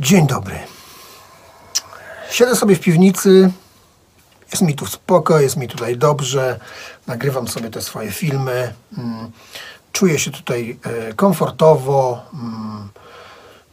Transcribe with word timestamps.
Dzień 0.00 0.26
dobry. 0.26 0.58
Siedzę 2.30 2.56
sobie 2.56 2.76
w 2.76 2.80
piwnicy. 2.80 3.50
Jest 4.52 4.62
mi 4.62 4.74
tu 4.74 4.86
spoko, 4.86 5.40
jest 5.40 5.56
mi 5.56 5.68
tutaj 5.68 5.96
dobrze. 5.96 6.60
Nagrywam 7.06 7.48
sobie 7.48 7.70
te 7.70 7.82
swoje 7.82 8.12
filmy. 8.12 8.74
Mm, 8.98 9.30
Czuję 9.92 10.18
się 10.18 10.30
tutaj 10.30 10.78
e, 10.82 11.12
komfortowo. 11.14 12.22
Mm, 12.34 12.88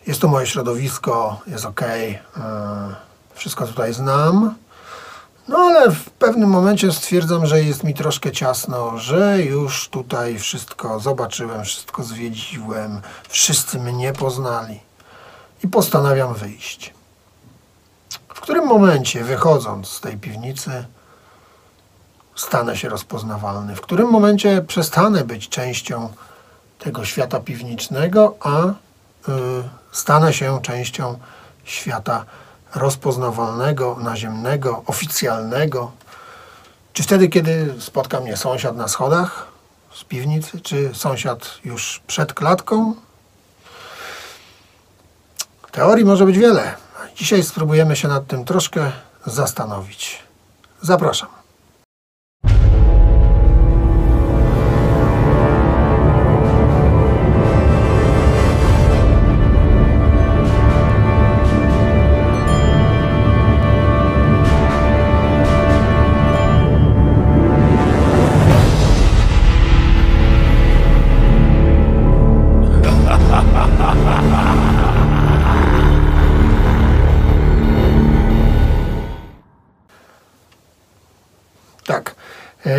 Jest 0.08 0.21
to 0.21 0.28
moje 0.28 0.48
środowisko, 0.48 1.42
jest 1.48 1.66
ok. 1.66 1.82
Wszystko 3.36 3.68
tutaj 3.68 3.94
znam. 3.94 4.55
No 5.48 5.57
ale 5.57 5.91
w 5.91 6.09
pewnym 6.09 6.50
momencie 6.50 6.91
stwierdzam, 6.91 7.46
że 7.46 7.62
jest 7.64 7.84
mi 7.84 7.94
troszkę 7.94 8.32
ciasno, 8.32 8.98
że 8.98 9.41
już 9.44 9.89
tutaj 9.89 10.39
wszystko 10.39 11.00
zobaczyłem, 11.00 11.64
wszystko 11.64 12.04
zwiedziłem, 12.04 13.02
wszyscy 13.30 13.80
mnie 13.80 14.14
poznali 14.14 14.86
i 15.64 15.68
postanawiam 15.68 16.34
wyjść. 16.34 16.94
W 18.36 18.39
którym 18.39 18.65
momencie, 18.65 19.24
wychodząc 19.24 19.88
z 19.88 20.02
tej 20.02 20.18
piwnicy, 20.18 20.86
stanę 22.36 22.78
się 22.78 22.89
rozpoznawalny? 22.89 23.75
W 23.75 23.82
którym 23.82 24.10
momencie 24.10 24.62
przestanę 24.62 25.24
być 25.24 25.50
częścią 25.50 26.10
tego 26.79 27.06
świata 27.06 27.39
piwniczego, 27.39 28.36
a 28.39 28.65
y, 28.65 28.74
stanę 29.92 30.34
się 30.34 30.62
częścią 30.62 31.20
świata 31.64 32.26
rozpoznawalnego, 32.76 33.98
naziemnego, 34.00 34.84
oficjalnego? 34.86 35.92
Czy 36.94 37.03
wtedy, 37.03 37.28
kiedy 37.28 37.76
spotka 37.80 38.20
mnie 38.20 38.38
sąsiad 38.38 38.76
na 38.76 38.88
schodach 38.88 39.48
z 39.94 40.03
piwnicy, 40.03 40.62
czy 40.62 40.92
sąsiad 40.94 41.59
już 41.66 42.02
przed 42.08 42.34
klatką? 42.34 42.95
Teorii 45.77 46.05
może 46.05 46.25
być 46.25 46.38
wiele. 46.38 46.73
Dzisiaj 47.16 47.44
spróbujemy 47.44 47.95
się 47.95 48.08
nad 48.08 48.27
tym 48.27 48.45
troszkę 48.45 48.91
zastanowić. 49.25 50.23
Zapraszam. 50.81 51.37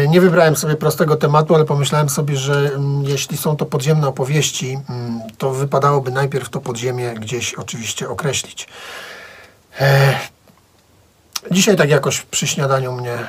Nie 0.08 0.20
wybrałem 0.20 0.56
sobie 0.56 0.76
prostego 0.76 1.16
tematu, 1.16 1.54
ale 1.54 1.64
pomyślałem 1.64 2.08
sobie, 2.08 2.36
że 2.36 2.70
mm, 2.74 3.04
jeśli 3.04 3.36
są 3.36 3.56
to 3.56 3.66
podziemne 3.66 4.08
opowieści, 4.08 4.78
mm, 4.90 5.20
to 5.38 5.50
wypadałoby 5.50 6.10
najpierw 6.10 6.48
to 6.48 6.60
podziemie 6.60 7.14
gdzieś 7.14 7.54
oczywiście 7.54 8.08
określić. 8.08 8.68
E, 9.80 10.18
Dzisiaj 11.50 11.76
tak 11.76 11.90
jakoś 11.90 12.20
przy 12.20 12.46
śniadaniu 12.46 12.92
mnie 12.92 13.12
e, 13.12 13.26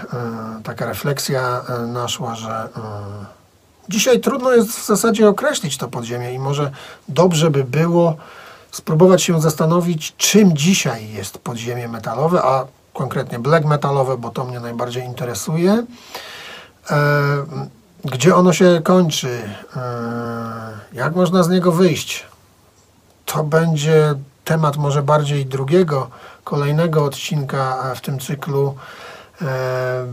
taka 0.63 0.85
refleksja 0.85 1.61
e, 1.69 1.79
naszła, 1.79 2.35
że 2.35 2.69
dzisiaj 3.89 4.19
trudno 4.19 4.51
jest 4.51 4.69
w 4.69 4.85
zasadzie 4.85 5.29
określić 5.29 5.77
to 5.77 5.87
podziemie 5.87 6.33
i 6.33 6.39
może 6.39 6.71
dobrze 7.07 7.51
by 7.51 7.63
było 7.63 8.15
spróbować 8.71 9.23
się 9.23 9.41
zastanowić, 9.41 10.13
czym 10.17 10.57
dzisiaj 10.57 11.09
jest 11.09 11.37
podziemie 11.37 11.87
metalowe, 11.87 12.41
a 12.43 12.65
konkretnie 12.93 13.39
black 13.39 13.65
metalowe, 13.65 14.17
bo 14.17 14.29
to 14.29 14.45
mnie 14.45 14.59
najbardziej 14.59 15.03
interesuje. 15.03 15.85
E, 16.91 17.69
Gdzie 18.05 18.35
ono 18.35 18.53
się 18.53 18.81
kończy? 18.83 19.41
E, 19.75 19.81
Jak 20.93 21.15
można 21.15 21.43
z 21.43 21.49
niego 21.49 21.71
wyjść? 21.71 22.25
To 23.25 23.43
będzie 23.43 24.13
temat 24.45 24.77
może 24.77 25.03
bardziej 25.03 25.45
drugiego, 25.45 26.09
kolejnego 26.43 27.03
odcinka 27.05 27.93
w 27.95 28.01
tym 28.01 28.19
cyklu, 28.19 28.75
e, 29.41 29.45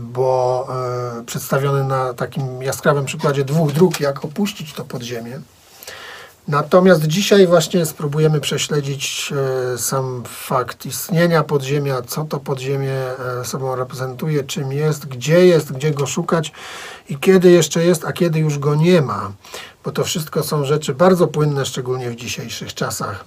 bo 0.01 0.67
e, 1.19 1.23
przedstawiony 1.23 1.83
na 1.83 2.13
takim 2.13 2.63
jaskrawym 2.63 3.05
przykładzie 3.05 3.45
dwóch 3.45 3.71
dróg, 3.73 3.99
jak 3.99 4.25
opuścić 4.25 4.73
to 4.73 4.85
podziemie. 4.85 5.39
Natomiast 6.47 7.07
dzisiaj 7.07 7.47
właśnie 7.47 7.85
spróbujemy 7.85 8.41
prześledzić 8.41 9.33
e, 9.73 9.77
sam 9.77 10.23
fakt 10.27 10.85
istnienia 10.85 11.43
podziemia, 11.43 12.01
co 12.01 12.23
to 12.23 12.39
podziemie 12.39 12.93
e, 13.41 13.45
sobą 13.45 13.75
reprezentuje, 13.75 14.43
czym 14.43 14.71
jest, 14.71 15.05
gdzie 15.05 15.47
jest, 15.47 15.71
gdzie 15.71 15.91
go 15.91 16.05
szukać 16.05 16.51
i 17.09 17.17
kiedy 17.17 17.51
jeszcze 17.51 17.85
jest, 17.85 18.05
a 18.05 18.13
kiedy 18.13 18.39
już 18.39 18.59
go 18.59 18.75
nie 18.75 19.01
ma. 19.01 19.31
Bo 19.83 19.91
to 19.91 20.03
wszystko 20.03 20.43
są 20.43 20.65
rzeczy 20.65 20.93
bardzo 20.93 21.27
płynne, 21.27 21.65
szczególnie 21.65 22.09
w 22.09 22.15
dzisiejszych 22.15 22.73
czasach. 22.73 23.25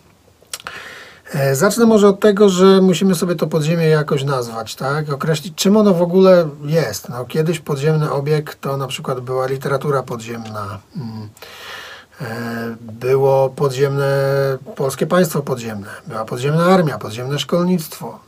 E, 1.32 1.56
Zacznę 1.56 1.86
może 1.86 2.08
od 2.08 2.20
tego, 2.20 2.48
że 2.48 2.80
musimy 2.80 3.14
sobie 3.14 3.34
to 3.34 3.46
podziemie 3.46 3.86
jakoś 3.86 4.24
nazwać, 4.24 4.74
tak? 4.74 5.12
Określić, 5.12 5.54
czym 5.54 5.76
ono 5.76 5.94
w 5.94 6.02
ogóle 6.02 6.48
jest. 6.64 7.08
No, 7.08 7.24
kiedyś 7.24 7.58
podziemny 7.58 8.12
obieg 8.12 8.54
to 8.54 8.76
na 8.76 8.86
przykład 8.86 9.20
była 9.20 9.46
literatura 9.46 10.02
podziemna. 10.02 10.78
Mm. 10.96 11.28
E, 12.20 12.76
Było 12.80 13.48
podziemne, 13.50 14.08
polskie 14.76 15.06
państwo 15.06 15.42
podziemne, 15.42 15.88
była 16.06 16.24
podziemna 16.24 16.64
armia, 16.64 16.98
podziemne 16.98 17.38
szkolnictwo. 17.38 18.18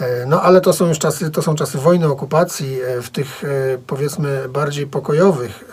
E, 0.00 0.26
No 0.26 0.42
ale 0.42 0.60
to 0.60 0.72
są 0.72 0.86
już 0.86 0.98
czasy, 0.98 1.30
to 1.30 1.42
są 1.42 1.54
czasy 1.54 1.78
wojny, 1.78 2.06
okupacji. 2.06 2.80
E, 2.82 3.02
W 3.02 3.10
tych 3.10 3.42
powiedzmy 3.86 4.48
bardziej 4.48 4.86
pokojowych 4.86 5.64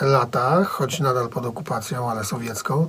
latach, 0.00 0.68
choć 0.68 1.00
nadal 1.00 1.28
pod 1.28 1.46
okupacją, 1.46 2.10
ale 2.10 2.24
sowiecką, 2.24 2.88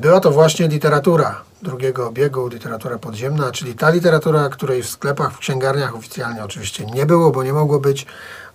była 0.00 0.20
to 0.20 0.30
właśnie 0.30 0.68
literatura 0.68 1.40
drugiego 1.62 2.08
obiegu, 2.08 2.48
literatura 2.48 2.98
podziemna, 2.98 3.52
czyli 3.52 3.74
ta 3.74 3.90
literatura, 3.90 4.48
której 4.48 4.82
w 4.82 4.88
sklepach, 4.88 5.32
w 5.32 5.38
księgarniach 5.38 5.96
oficjalnie 5.96 6.44
oczywiście 6.44 6.86
nie 6.86 7.06
było, 7.06 7.30
bo 7.30 7.42
nie 7.42 7.52
mogło 7.52 7.80
być. 7.80 8.06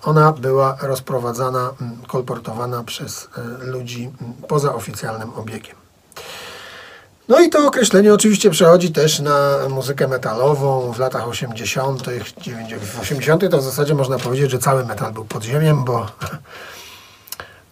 Ona 0.03 0.31
była 0.31 0.77
rozprowadzana, 0.81 1.73
mm, 1.81 1.97
kolportowana 2.07 2.83
przez 2.83 3.29
e, 3.37 3.65
ludzi 3.65 4.11
mm, 4.21 4.33
poza 4.47 4.73
oficjalnym 4.73 5.33
obiegiem. 5.33 5.75
No 7.27 7.39
i 7.39 7.49
to 7.49 7.67
określenie 7.67 8.13
oczywiście 8.13 8.49
przechodzi 8.49 8.91
też 8.91 9.19
na 9.19 9.57
muzykę 9.69 10.07
metalową 10.07 10.91
w 10.93 10.99
latach 10.99 11.27
80., 11.27 12.03
90. 12.41 12.83
W 12.83 12.99
80. 12.99 13.51
to 13.51 13.57
w 13.57 13.63
zasadzie 13.63 13.95
można 13.95 14.19
powiedzieć, 14.19 14.51
że 14.51 14.59
cały 14.59 14.85
metal 14.85 15.13
był 15.13 15.25
podziemiem, 15.25 15.83
bo 15.83 16.05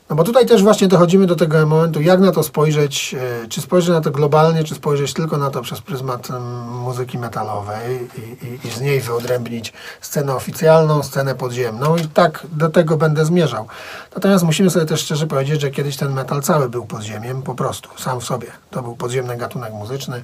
no 0.10 0.16
bo 0.16 0.24
tutaj 0.24 0.46
też 0.46 0.64
właśnie 0.64 0.88
dochodzimy 0.88 1.26
do 1.26 1.36
tego 1.36 1.66
momentu, 1.66 2.02
jak 2.02 2.20
na 2.20 2.32
to 2.32 2.44
spojrzeć, 2.44 3.16
e, 3.44 3.48
czy 3.48 3.62
spojrzeć 3.62 3.90
na 3.90 4.02
to 4.02 4.12
globalnie, 4.12 4.64
czy 4.64 4.76
spojrzeć 4.76 5.14
tylko 5.14 5.38
na 5.38 5.50
to 5.50 5.62
przez 5.62 5.82
pryzmat 5.82 6.28
muzyki 6.72 7.18
metalowej 7.18 8.10
i, 8.18 8.46
i, 8.46 8.68
i 8.68 8.72
z 8.72 8.82
niej 8.82 9.02
wyodrębnić 9.02 9.74
scenę 10.02 10.36
oficjalną, 10.36 11.04
scenę 11.04 11.36
podziemną 11.36 11.98
i 11.98 12.08
tak 12.08 12.48
do 12.52 12.70
tego 12.70 12.98
będę 12.98 13.26
zmierzał. 13.26 13.68
Natomiast 14.16 14.44
musimy 14.44 14.70
sobie 14.70 14.86
też 14.86 15.02
szczerze 15.02 15.28
powiedzieć, 15.28 15.62
że 15.62 15.72
kiedyś 15.72 15.98
ten 15.98 16.14
metal 16.14 16.42
cały 16.42 16.70
był 16.70 16.86
podziemiem, 16.86 17.42
po 17.42 17.56
prostu, 17.56 17.90
sam 17.98 18.20
w 18.20 18.24
sobie. 18.24 18.48
To 18.72 18.82
był 18.82 18.96
podziemny 18.96 19.38
gatunek 19.38 19.74
muzyczny. 19.74 20.24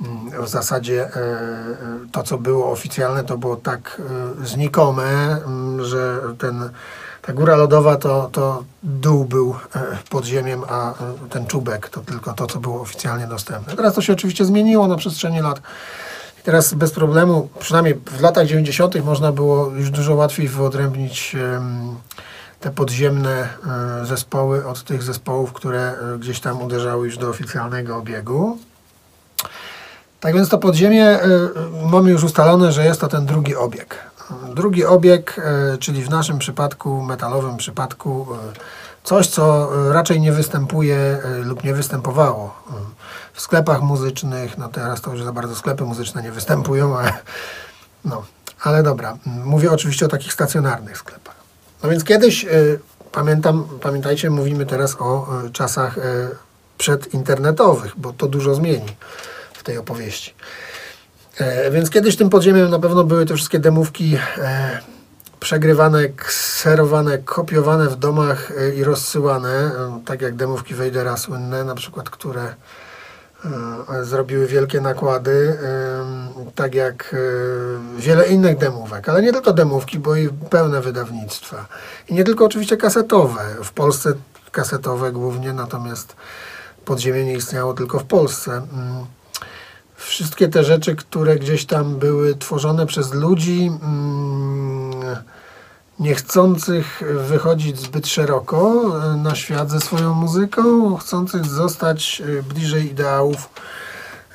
Mm, 0.00 0.44
W 0.44 0.48
zasadzie 0.48 1.04
e, 1.04 1.08
e, 1.16 1.76
to, 2.12 2.22
co 2.22 2.38
było 2.38 2.72
oficjalne, 2.72 3.24
to 3.24 3.38
było 3.38 3.56
tak 3.56 4.02
znikome, 4.44 5.02
mm, 5.46 5.84
że 5.84 6.20
ten, 6.38 6.70
ta 7.22 7.32
góra 7.32 7.56
lodowa 7.56 7.96
to, 7.96 8.28
to 8.32 8.64
dół 8.82 9.24
był 9.24 9.54
e, 9.74 9.96
podziemiem, 10.10 10.62
a 10.68 10.90
e, 10.90 10.94
ten 11.30 11.46
czubek 11.46 11.88
to 11.88 12.00
tylko 12.00 12.32
to, 12.32 12.46
co 12.46 12.60
było 12.60 12.80
oficjalnie 12.80 13.26
dostępne. 13.26 13.76
Teraz 13.76 13.94
to 13.94 14.02
się 14.02 14.12
oczywiście 14.12 14.44
zmieniło 14.44 14.88
na 14.88 14.96
przestrzeni 14.96 15.40
lat. 15.40 15.58
I 16.40 16.42
teraz 16.42 16.74
bez 16.74 16.92
problemu, 16.92 17.48
przynajmniej 17.58 17.94
w 17.94 18.20
latach 18.20 18.46
90. 18.46 19.04
można 19.04 19.32
było 19.32 19.70
już 19.70 19.90
dużo 19.90 20.14
łatwiej 20.14 20.48
wyodrębnić 20.48 21.36
te 22.60 22.70
podziemne 22.70 23.48
e, 24.02 24.06
zespoły 24.06 24.66
od 24.66 24.84
tych 24.84 25.02
zespołów, 25.02 25.52
które 25.52 25.94
gdzieś 26.18 26.40
tam 26.40 26.62
uderzały 26.62 27.06
już 27.06 27.18
do 27.18 27.28
oficjalnego 27.28 27.96
obiegu. 27.96 28.58
Tak 30.20 30.34
więc 30.34 30.48
to 30.48 30.58
podziemie 30.58 31.18
mamy 31.90 32.10
już 32.10 32.24
ustalone, 32.24 32.72
że 32.72 32.84
jest 32.84 33.00
to 33.00 33.08
ten 33.08 33.26
drugi 33.26 33.56
obieg. 33.56 34.10
Drugi 34.54 34.84
obieg, 34.84 35.40
y, 35.74 35.78
czyli 35.78 36.02
w 36.02 36.10
naszym 36.10 36.38
przypadku, 36.38 37.02
metalowym 37.02 37.56
przypadku, 37.56 38.26
y, 38.34 38.36
coś, 39.04 39.26
co 39.26 39.70
y, 39.88 39.92
raczej 39.92 40.20
nie 40.20 40.32
występuje 40.32 41.18
lub 41.44 41.64
nie 41.64 41.74
występowało 41.74 42.54
w 43.32 43.40
sklepach 43.40 43.82
muzycznych. 43.82 44.58
No 44.58 44.68
teraz 44.68 45.00
to 45.00 45.10
już 45.12 45.22
za 45.22 45.32
bardzo 45.32 45.56
sklepy 45.56 45.84
muzyczne 45.84 46.22
nie 46.22 46.32
występują, 46.32 46.98
ale, 46.98 47.12
no, 48.04 48.22
ale 48.62 48.82
dobra. 48.82 49.16
Mówię 49.26 49.72
oczywiście 49.72 50.06
o 50.06 50.08
takich 50.08 50.32
stacjonarnych 50.32 50.98
sklepach. 50.98 51.34
No 51.82 51.88
więc 51.88 52.04
kiedyś, 52.04 52.46
pamiętam, 53.12 53.64
pamiętajcie, 53.82 54.30
mówimy 54.30 54.66
teraz 54.66 54.96
o 54.98 55.28
czasach 55.52 55.96
przedinternetowych, 56.78 57.92
bo 57.96 58.12
to 58.12 58.26
dużo 58.26 58.54
zmieni 58.54 58.96
w 59.52 59.62
tej 59.62 59.78
opowieści. 59.78 60.34
E, 61.40 61.70
więc 61.70 61.90
kiedyś 61.90 62.16
tym 62.16 62.30
podziemiem 62.30 62.70
na 62.70 62.78
pewno 62.78 63.04
były 63.04 63.26
te 63.26 63.34
wszystkie 63.34 63.58
demówki 63.58 64.16
e, 64.38 64.78
przegrywane, 65.40 66.08
kserowane, 66.08 67.18
kopiowane 67.18 67.88
w 67.88 67.96
domach 67.96 68.52
e, 68.58 68.74
i 68.74 68.84
rozsyłane, 68.84 69.70
tak 70.06 70.22
jak 70.22 70.34
demówki 70.34 70.74
Wejdera 70.74 71.16
słynne, 71.16 71.64
na 71.64 71.74
przykład, 71.74 72.10
które 72.10 72.54
zrobiły 74.02 74.46
wielkie 74.46 74.80
nakłady, 74.80 75.58
tak 76.54 76.74
jak 76.74 77.16
wiele 77.96 78.28
innych 78.28 78.58
demówek, 78.58 79.08
ale 79.08 79.22
nie 79.22 79.32
tylko 79.32 79.52
demówki, 79.52 79.98
bo 79.98 80.16
i 80.16 80.28
pełne 80.28 80.80
wydawnictwa. 80.80 81.66
I 82.08 82.14
nie 82.14 82.24
tylko 82.24 82.44
oczywiście 82.44 82.76
kasetowe. 82.76 83.40
W 83.64 83.72
Polsce 83.72 84.12
kasetowe 84.52 85.12
głównie, 85.12 85.52
natomiast 85.52 86.16
podziemie 86.84 87.24
nie 87.24 87.34
istniało 87.34 87.74
tylko 87.74 87.98
w 87.98 88.04
Polsce. 88.04 88.62
Wszystkie 90.00 90.48
te 90.48 90.64
rzeczy, 90.64 90.96
które 90.96 91.36
gdzieś 91.36 91.66
tam 91.66 91.96
były 91.96 92.34
tworzone 92.34 92.86
przez 92.86 93.14
ludzi 93.14 93.70
mm, 93.82 95.16
niechcących 95.98 97.02
wychodzić 97.28 97.80
zbyt 97.80 98.06
szeroko 98.06 98.84
e, 99.12 99.16
na 99.16 99.34
świat 99.34 99.70
ze 99.70 99.80
swoją 99.80 100.14
muzyką, 100.14 100.96
chcących 100.96 101.46
zostać 101.46 102.22
e, 102.38 102.42
bliżej 102.42 102.90
ideałów, 102.90 103.50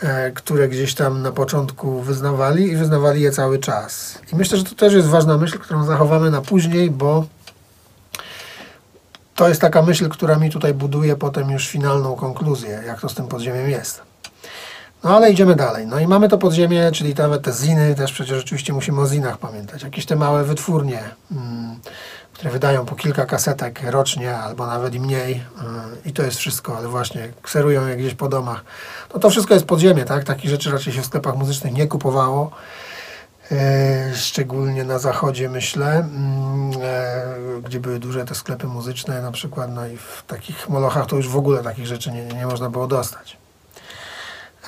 e, 0.02 0.32
które 0.32 0.70
gdzieś 0.70 0.96
tam 0.96 1.22
na 1.22 1.32
początku 1.32 2.02
wyznawali 2.02 2.72
i 2.72 2.76
wyznawali 2.76 3.22
je 3.22 3.32
cały 3.32 3.60
czas. 3.60 4.20
I 4.34 4.36
myślę, 4.36 4.58
że 4.58 4.64
to 4.64 4.76
też 4.76 4.94
jest 4.94 5.08
ważna 5.08 5.38
myśl, 5.38 5.60
którą 5.60 5.86
zachowamy 5.86 6.32
na 6.32 6.42
później, 6.42 6.92
bo 6.92 7.26
to 9.36 9.50
jest 9.50 9.62
taka 9.62 9.82
myśl, 9.82 10.10
która 10.10 10.36
mi 10.36 10.50
tutaj 10.50 10.74
buduje 10.74 11.16
potem 11.16 11.52
już 11.52 11.68
finalną 11.68 12.16
konkluzję, 12.16 12.84
jak 12.88 13.02
to 13.02 13.10
z 13.10 13.16
tym 13.16 13.28
podziemiem 13.28 13.70
jest. 13.70 14.15
No 15.06 15.16
ale 15.16 15.32
idziemy 15.32 15.56
dalej. 15.56 15.88
No 15.88 16.00
i 16.00 16.08
mamy 16.08 16.30
to 16.30 16.38
podziemie, 16.38 16.92
czyli 16.92 17.14
nawet 17.14 17.44
te 17.44 17.52
ziny, 17.54 17.96
też 17.96 18.12
przecież 18.12 18.44
oczywiście 18.44 18.74
musimy 18.74 19.02
o 19.02 19.08
zinach 19.08 19.38
pamiętać. 19.38 19.84
Jakieś 19.84 20.06
te 20.06 20.16
małe 20.16 20.44
wytwórnie, 20.44 21.04
mm, 21.32 21.80
które 22.34 22.50
wydają 22.52 22.86
po 22.86 22.96
kilka 22.96 23.26
kasetek 23.26 23.82
rocznie, 23.84 24.38
albo 24.38 24.68
nawet 24.68 24.96
i 24.96 25.00
mniej. 25.00 25.34
y, 25.34 26.10
I 26.10 26.14
to 26.14 26.24
jest 26.24 26.38
wszystko, 26.38 26.78
ale 26.78 26.88
właśnie 26.88 27.30
kserują 27.42 27.88
je 27.88 27.98
gdzieś 27.98 28.14
po 28.14 28.30
domach. 28.30 28.64
No 29.14 29.20
to 29.20 29.30
wszystko 29.30 29.54
jest 29.54 29.66
podziemie, 29.66 30.06
tak? 30.06 30.24
Takich 30.24 30.50
rzeczy 30.50 30.72
raczej 30.72 30.94
się 30.94 31.02
w 31.02 31.06
sklepach 31.06 31.36
muzycznych 31.36 31.74
nie 31.74 31.88
kupowało. 31.88 32.52
E, 33.52 34.16
szczególnie 34.16 34.84
na 34.84 35.00
zachodzie 35.00 35.50
myślę, 35.50 35.88
mm, 35.88 36.72
e, 36.84 37.62
gdzie 37.66 37.80
były 37.80 38.00
duże 38.00 38.26
te 38.26 38.36
sklepy 38.36 38.68
muzyczne 38.68 39.22
na 39.22 39.32
przykład, 39.32 39.72
no 39.72 39.88
i 39.88 39.98
w 39.98 40.24
takich 40.28 40.70
molochach 40.70 41.06
to 41.06 41.16
już 41.16 41.30
w 41.30 41.38
ogóle 41.38 41.64
takich 41.64 41.88
rzeczy 41.88 42.12
nie, 42.12 42.26
nie 42.26 42.46
można 42.46 42.70
było 42.70 42.88
dostać. 42.88 43.45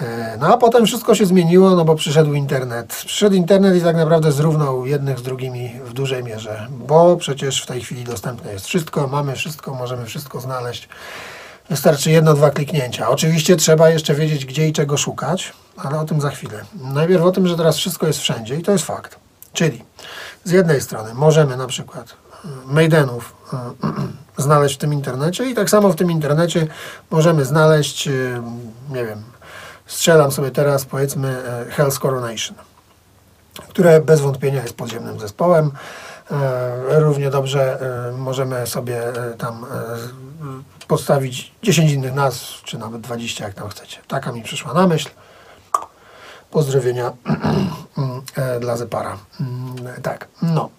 E, 0.02 0.38
No 0.40 0.54
a 0.54 0.58
potem 0.58 0.86
wszystko 0.86 1.16
się 1.16 1.26
zmieniło, 1.26 1.76
no 1.76 1.86
bo 1.86 1.96
przyszedł 1.96 2.34
internet. 2.34 3.04
Przyszedł 3.06 3.36
internet 3.36 3.76
i 3.78 3.82
tak 3.82 3.96
naprawdę 3.96 4.32
zrównał 4.32 4.86
jednych 4.86 5.20
z 5.20 5.22
drugimi 5.22 5.74
w 5.86 5.94
dużej 5.94 6.24
mierze, 6.24 6.68
bo 6.70 7.18
przecież 7.18 7.64
w 7.64 7.66
tej 7.66 7.82
chwili 7.82 8.04
dostępne 8.04 8.54
jest 8.54 8.66
wszystko, 8.66 9.08
mamy 9.08 9.36
wszystko, 9.36 9.74
możemy 9.74 10.06
wszystko 10.06 10.40
znaleźć. 10.40 10.90
Wystarczy 11.70 12.12
jedno, 12.12 12.34
dwa 12.34 12.50
kliknięcia. 12.50 13.10
Oczywiście 13.10 13.56
trzeba 13.56 13.90
jeszcze 13.90 14.16
wiedzieć, 14.16 14.46
gdzie 14.46 14.68
i 14.68 14.74
czego 14.74 14.98
szukać, 14.98 15.54
ale 15.78 16.00
o 16.00 16.06
tym 16.06 16.22
za 16.22 16.30
chwilę. 16.30 16.66
Najpierw 16.94 17.24
o 17.24 17.32
tym, 17.32 17.48
że 17.48 17.58
teraz 17.58 17.78
wszystko 17.78 18.08
jest 18.08 18.20
wszędzie 18.20 18.56
i 18.56 18.64
to 18.64 18.72
jest 18.72 18.86
fakt. 18.86 19.20
Czyli 19.54 19.84
z 20.44 20.52
jednej 20.52 20.82
strony 20.82 21.14
możemy 21.14 21.58
na 21.58 21.68
przykład 21.68 22.10
y, 22.10 22.48
Maidenów 22.66 23.36
y, 24.38 24.42
znaleźć 24.44 24.76
w 24.76 24.78
tym 24.78 24.94
internecie 24.94 25.50
i 25.50 25.56
tak 25.56 25.70
samo 25.70 25.90
w 25.90 25.96
tym 25.96 26.12
internecie 26.12 26.68
możemy 27.12 27.46
znaleźć, 27.46 28.10
nie 28.90 29.06
wiem, 29.06 29.17
strzelam 29.98 30.32
sobie 30.32 30.52
teraz 30.52 30.86
powiedzmy 30.86 31.44
y, 31.70 31.72
Hell's 31.72 32.00
Coronation, 32.00 32.56
które 33.70 34.02
bez 34.02 34.22
wątpienia 34.22 34.62
jest 34.62 34.74
podziemnym 34.74 35.20
zespołem. 35.20 35.72
E, 36.32 37.00
Równie 37.00 37.30
dobrze 37.30 37.82
e, 38.10 38.18
możemy 38.18 38.68
sobie 38.68 39.08
e, 39.08 39.34
tam 39.34 39.64
e, 39.64 39.68
podstawić 40.88 41.52
10 41.64 41.92
innych 41.92 42.14
nazw, 42.14 42.64
czy 42.64 42.78
nawet 42.78 43.02
20, 43.02 43.44
jak 43.44 43.54
tam 43.54 43.70
chcecie. 43.70 43.98
Taka 44.08 44.32
mi 44.32 44.44
przyszła 44.44 44.74
na 44.74 44.88
myśl. 44.88 45.10
Pozdrowienia 46.52 47.12
e, 48.36 48.60
dla 48.60 48.78
Zepara. 48.78 49.18
Mm, 49.40 50.02
Tak, 50.02 50.28
no. 50.42 50.70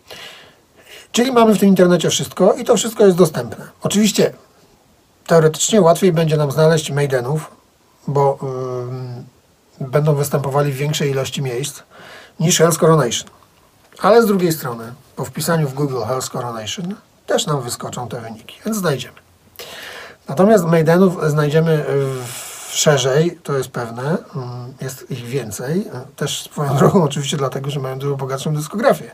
Czyli 1.13 1.33
mamy 1.33 1.55
w 1.55 1.59
tym 1.59 1.69
internecie 1.69 2.11
wszystko 2.11 2.53
i 2.53 2.65
to 2.65 2.77
wszystko 2.77 3.07
jest 3.07 3.17
dostępne. 3.19 3.69
Oczywiście 3.83 4.33
teoretycznie 5.27 5.81
łatwiej 5.81 6.13
będzie 6.13 6.37
nam 6.37 6.51
znaleźć 6.53 6.91
Maidenów, 6.91 7.58
bo 8.09 8.39
będą 9.81 10.15
występowali 10.15 10.73
w 10.73 10.77
większej 10.77 11.11
ilości 11.11 11.43
miejsc 11.43 11.83
niż 12.41 12.61
Hell's 12.61 12.79
Coronation. 12.79 13.31
Ale 14.03 14.23
z 14.23 14.27
drugiej 14.27 14.53
strony, 14.53 14.93
po 15.17 15.25
wpisaniu 15.25 15.69
w 15.69 15.75
Google 15.75 15.97
Hell's 15.97 16.31
Coronation 16.31 16.95
też 17.27 17.47
nam 17.47 17.63
wyskoczą 17.63 18.09
te 18.09 18.21
wyniki, 18.21 18.57
więc 18.65 18.77
znajdziemy. 18.77 19.17
Natomiast 20.29 20.65
Maidenów 20.65 21.31
znajdziemy 21.31 21.85
szerzej, 22.71 23.39
to 23.43 23.59
jest 23.59 23.71
pewne, 23.71 24.19
jest 24.81 25.11
ich 25.11 25.25
więcej. 25.25 25.91
Też 26.17 26.43
swoją 26.43 26.77
drogą 26.77 27.03
oczywiście 27.03 27.37
dlatego, 27.37 27.71
że 27.71 27.81
mają 27.81 27.99
dużo 27.99 28.17
bogatszą 28.17 28.55
dyskografię. 28.55 29.11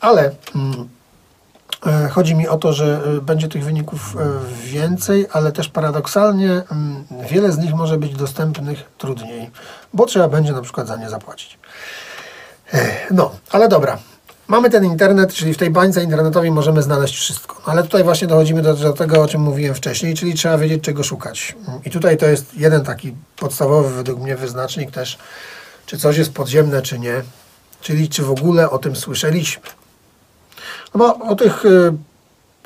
Ale 0.00 0.34
chodzi 2.10 2.34
mi 2.34 2.48
o 2.48 2.56
to, 2.56 2.72
że 2.72 3.00
e, 3.06 3.20
będzie 3.20 3.48
tych 3.48 3.64
wyników 3.64 4.16
e, 4.16 4.66
więcej, 4.66 5.26
ale 5.32 5.52
też 5.52 5.68
paradoksalnie 5.68 6.50
mm, 6.50 7.04
wiele 7.30 7.52
z 7.52 7.58
nich 7.58 7.74
może 7.74 7.98
być 7.98 8.14
dostępnych 8.14 8.82
trudniej, 8.98 9.50
bo 9.92 10.06
trzeba 10.06 10.28
będzie 10.28 10.52
na 10.52 10.62
przykład 10.62 10.86
za 10.86 10.96
nie 10.96 11.10
zapłacić. 11.10 11.58
No, 13.10 13.30
ale 13.50 13.68
dobra. 13.68 13.98
Mamy 14.48 14.70
ten 14.70 14.84
internet, 14.84 15.34
czyli 15.34 15.54
w 15.54 15.56
tej 15.56 15.70
bańce 15.70 16.02
internetowej 16.02 16.50
możemy 16.50 16.82
znaleźć 16.82 17.16
wszystko. 17.16 17.56
No, 17.66 17.72
Ale 17.72 17.82
tutaj 17.82 18.04
właśnie 18.04 18.28
dochodzimy 18.28 18.62
do, 18.62 18.74
do 18.74 18.92
tego, 18.92 19.22
o 19.22 19.28
czym 19.28 19.40
mówiłem 19.40 19.74
wcześniej, 19.74 20.14
czyli 20.14 20.34
trzeba 20.34 20.58
wiedzieć, 20.58 20.82
czego 20.82 21.02
szukać. 21.02 21.56
I 21.84 21.90
tutaj 21.90 22.16
to 22.16 22.26
jest 22.26 22.54
jeden 22.54 22.84
taki 22.84 23.14
podstawowy 23.36 23.94
według 23.94 24.20
mnie 24.20 24.36
wyznacznik 24.36 24.90
też, 24.90 25.18
czy 25.86 25.98
coś 25.98 26.16
jest 26.16 26.32
podziemne, 26.32 26.82
czy 26.82 26.98
nie. 26.98 27.22
Czyli 27.80 28.08
czy 28.08 28.22
w 28.22 28.30
ogóle 28.30 28.70
o 28.70 28.78
tym 28.78 28.96
słyszeliśmy. 28.96 29.62
No 30.94 30.98
bo 30.98 31.28
o 31.28 31.34
tych 31.34 31.64
y, 31.64 31.92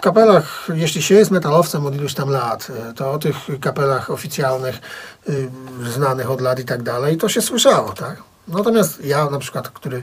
kapelach, 0.01 0.69
jeśli 0.75 1.03
się 1.03 1.15
jest 1.15 1.31
metalowcem 1.31 1.87
od 1.87 1.95
iluś 1.95 2.15
tam 2.15 2.31
lat, 2.31 2.71
y, 2.91 2.95
to 2.95 3.13
o 3.13 3.19
tych 3.19 3.37
kapelach 3.61 4.11
oficjalnych, 4.11 4.81
y, 5.29 5.51
znanych 5.91 6.31
od 6.31 6.41
lat 6.41 6.61
i 6.61 6.65
tak 6.65 6.83
dalej, 6.83 7.17
to 7.17 7.29
się 7.29 7.43
słyszało, 7.43 7.93
tak? 7.93 8.23
Natomiast 8.49 9.05
ja 9.05 9.31
na 9.31 9.39
przykład, 9.39 9.69
który 9.69 10.03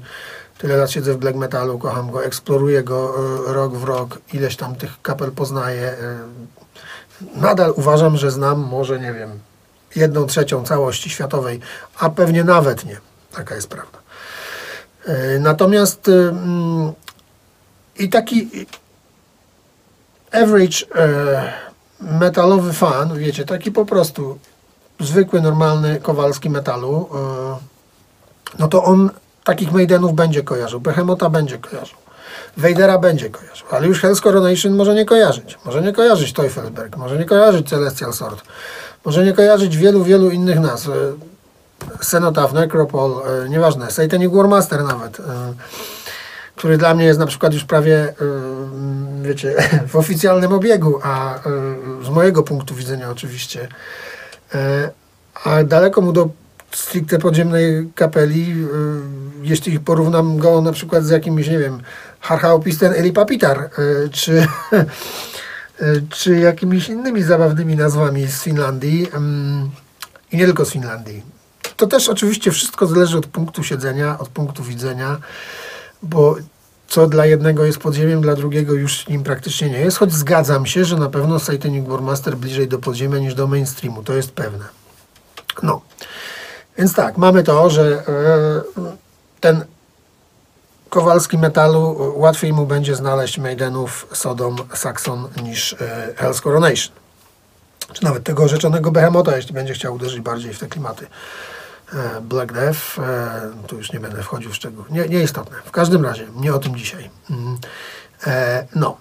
tyle 0.58 0.78
lat 0.78 0.92
siedzę 0.92 1.14
w 1.14 1.18
black 1.18 1.38
metalu, 1.38 1.80
kocham 1.80 2.12
go, 2.12 2.26
eksploruję 2.26 2.84
go 2.84 3.14
rok 3.54 3.74
w 3.74 3.84
rok, 3.84 4.20
ileś 4.34 4.56
tam 4.56 4.76
tych 4.76 5.02
kapel 5.02 5.32
poznaję, 5.32 5.96
nadal 7.36 7.74
uważam, 7.76 8.18
że 8.18 8.32
znam 8.32 8.60
może, 8.60 9.00
nie 9.00 9.14
wiem, 9.14 9.40
jedną 9.96 10.26
trzecią 10.26 10.64
całości 10.64 11.10
światowej, 11.10 11.60
a 12.00 12.10
pewnie 12.10 12.44
nawet 12.44 12.86
nie. 12.86 12.98
Taka 13.32 13.56
jest 13.56 13.68
prawda. 13.68 14.00
Natomiast 15.40 16.08
mm, 16.08 16.94
i 18.00 18.10
taki 18.10 18.66
average 20.32 20.86
e, 20.96 21.54
metalowy 22.02 22.74
fan, 22.74 23.18
wiecie, 23.18 23.46
taki 23.46 23.72
po 23.72 23.86
prostu 23.86 24.38
zwykły, 25.00 25.42
normalny 25.42 26.00
Kowalski 26.02 26.50
metalu, 26.50 27.10
e, 27.14 28.60
no 28.60 28.68
to 28.68 28.84
on 28.84 29.10
takich 29.44 29.72
Maidenów 29.72 30.14
będzie 30.14 30.44
kojarzył, 30.44 30.80
Behemota 30.80 31.30
będzie 31.30 31.58
kojarzył, 31.58 31.98
Wejdera 32.58 32.98
będzie 32.98 33.30
kojarzył, 33.30 33.68
ale 33.72 33.88
już 33.88 34.04
Hell's 34.04 34.22
Coronation 34.22 34.76
może 34.76 34.96
nie 34.96 35.06
kojarzyć. 35.06 35.58
Może 35.66 35.82
nie 35.82 35.94
kojarzyć 35.94 36.34
Teufelsberg, 36.34 36.98
może 36.98 37.18
nie 37.18 37.26
kojarzyć 37.26 37.70
Celestial 37.70 38.14
Sword, 38.14 38.44
może 39.06 39.24
nie 39.24 39.34
kojarzyć 39.34 39.78
wielu, 39.78 40.04
wielu 40.04 40.30
innych 40.30 40.60
nazw. 40.60 40.90
E, 40.90 40.92
Cenotaph, 42.06 42.54
Necropol, 42.54 43.22
nieważne, 43.50 43.92
Satanic 43.92 44.34
Warmaster 44.34 44.84
nawet. 44.84 45.22
E, 46.56 46.58
który 46.58 46.78
dla 46.78 46.96
mnie 46.96 47.06
jest 47.06 47.20
na 47.20 47.26
przykład 47.26 47.54
już 47.54 47.64
prawie, 47.64 48.10
y, 48.10 48.14
wiecie, 49.22 49.56
w 49.92 49.96
oficjalnym 49.96 50.54
obiegu, 50.54 51.00
a 51.04 51.36
y, 51.38 52.06
z 52.06 52.10
mojego 52.10 52.44
punktu 52.44 52.76
widzenia 52.76 53.10
oczywiście, 53.10 53.68
y, 54.56 54.58
a 55.44 55.64
daleko 55.64 56.02
mu 56.02 56.12
do 56.12 56.30
stricte 56.72 57.20
podziemnej 57.20 57.90
kapeli, 57.96 58.56
jeśli 59.42 59.80
porównam 59.80 60.38
go 60.38 60.62
na 60.62 60.72
przykład 60.72 61.04
z 61.04 61.10
jakimś, 61.10 61.48
nie 61.48 61.60
wiem, 61.60 61.82
Harchaopisten 62.20 62.94
Eli 62.94 63.14
Papitar, 63.14 63.70
czy, 64.12 64.48
czy 66.16 66.36
jakimiś 66.36 66.90
innymi 66.90 67.24
zabawnymi 67.24 67.76
nazwami 67.76 68.28
z 68.28 68.44
Finlandii 68.44 69.08
i 70.32 70.38
nie 70.38 70.46
tylko 70.46 70.66
z 70.66 70.72
Finlandii. 70.72 71.24
To 71.78 71.88
też 71.88 72.10
oczywiście 72.10 72.52
wszystko 72.52 72.88
zależy 72.88 73.18
od 73.18 73.26
punktu 73.26 73.64
siedzenia, 73.64 74.20
od 74.20 74.30
punktu 74.30 74.64
widzenia, 74.64 75.18
bo 76.06 76.36
co 76.88 77.08
dla 77.08 77.26
jednego 77.26 77.66
jest 77.66 77.78
podziemiem, 77.78 78.22
dla 78.22 78.36
drugiego 78.36 78.74
już 78.74 79.08
nim 79.08 79.24
praktycznie 79.24 79.70
nie 79.70 79.80
jest, 79.80 79.98
choć 79.98 80.14
zgadzam 80.14 80.66
się, 80.66 80.86
że 80.86 80.98
na 80.98 81.10
pewno 81.10 81.40
Satanic 81.40 81.88
Warmaster 81.88 82.38
bliżej 82.38 82.68
do 82.68 82.80
podziemia 82.80 83.18
niż 83.18 83.36
do 83.36 83.48
mainstreamu, 83.48 84.04
to 84.04 84.14
jest 84.14 84.32
pewne. 84.32 84.66
No, 85.64 85.82
więc 86.78 86.94
tak, 86.94 87.18
mamy 87.18 87.44
to, 87.44 87.70
że 87.70 88.04
e, 88.08 88.84
ten 89.40 89.66
Kowalski 90.90 91.38
metalu 91.38 92.14
łatwiej 92.16 92.54
mu 92.54 92.66
będzie 92.66 92.96
znaleźć 92.96 93.38
Maidenów, 93.38 94.08
Sodom, 94.14 94.56
Saxon 94.74 95.28
niż 95.44 95.74
e, 95.74 96.14
Hell's 96.18 96.42
Coronation. 96.42 96.96
Czy 97.94 98.04
nawet 98.04 98.24
tego 98.24 98.48
rzeczonego 98.48 98.92
Behemota, 98.92 99.36
jeśli 99.36 99.54
będzie 99.54 99.74
chciał 99.74 99.94
uderzyć 99.94 100.22
bardziej 100.22 100.54
w 100.54 100.60
te 100.60 100.68
klimaty. 100.68 101.08
E, 101.94 102.22
Black 102.22 102.54
Death, 102.54 103.00
e, 103.00 103.42
tu 103.68 103.78
już 103.78 103.94
nie 103.94 104.00
będę 104.00 104.24
wchodził 104.24 104.52
w 104.52 104.56
szczegóły. 104.56 104.86
Nie, 104.90 105.10
nieistotne. 105.10 105.58
W 105.66 105.72
każdym 105.72 106.06
razie, 106.06 106.28
nie 106.36 106.54
o 106.54 106.60
tym 106.60 106.76
dzisiaj. 106.76 107.10
Mm. 107.30 107.58
E, 108.28 108.68
no. 108.76 108.98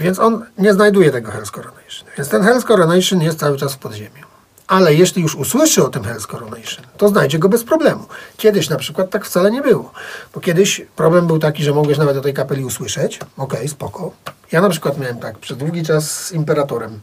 Więc 0.00 0.18
on 0.18 0.46
nie 0.58 0.74
znajduje 0.74 1.10
tego 1.10 1.30
Hell's 1.30 1.50
Coronation. 1.50 2.08
Więc 2.18 2.28
ten 2.28 2.42
Hell's 2.42 2.64
Coronation 2.64 3.22
jest 3.22 3.38
cały 3.38 3.56
czas 3.56 3.74
w 3.74 3.78
podziemiu. 3.78 4.26
Ale 4.66 4.94
jeśli 4.94 5.22
już 5.22 5.34
usłyszy 5.34 5.84
o 5.84 5.88
tym 5.88 6.02
Hell's 6.02 6.26
Coronation, 6.26 6.84
to 6.96 7.08
znajdzie 7.08 7.38
go 7.38 7.48
bez 7.48 7.64
problemu. 7.64 8.06
Kiedyś 8.36 8.68
na 8.68 8.76
przykład 8.76 9.10
tak 9.10 9.24
wcale 9.24 9.50
nie 9.50 9.62
było. 9.62 9.92
Bo 10.34 10.40
kiedyś 10.40 10.82
problem 10.96 11.26
był 11.26 11.38
taki, 11.38 11.64
że 11.64 11.72
mogłeś 11.72 11.98
nawet 11.98 12.16
o 12.16 12.20
tej 12.20 12.34
kapeli 12.34 12.64
usłyszeć. 12.64 13.20
Okej, 13.36 13.68
spoko. 13.68 14.12
Ja 14.52 14.60
na 14.60 14.68
przykład 14.68 14.98
miałem 14.98 15.18
tak 15.18 15.38
przez 15.38 15.58
długi 15.58 15.82
czas 15.82 16.26
z 16.26 16.32
Imperatorem 16.32 17.00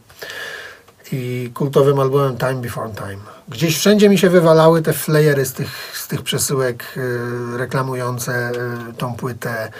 i 1.13 1.51
kultowym 1.53 1.99
albumem 1.99 2.37
Time 2.37 2.61
Before 2.61 2.89
Time. 2.89 3.17
Gdzieś 3.49 3.77
wszędzie 3.77 4.09
mi 4.09 4.17
się 4.17 4.29
wywalały 4.29 4.81
te 4.81 4.93
flayery 4.93 5.45
z 5.45 5.53
tych, 5.53 5.91
z 5.93 6.07
tych 6.07 6.21
przesyłek 6.21 6.83
y, 6.97 7.57
reklamujące 7.57 8.51
y, 8.89 8.93
tą 8.93 9.15
płytę, 9.15 9.71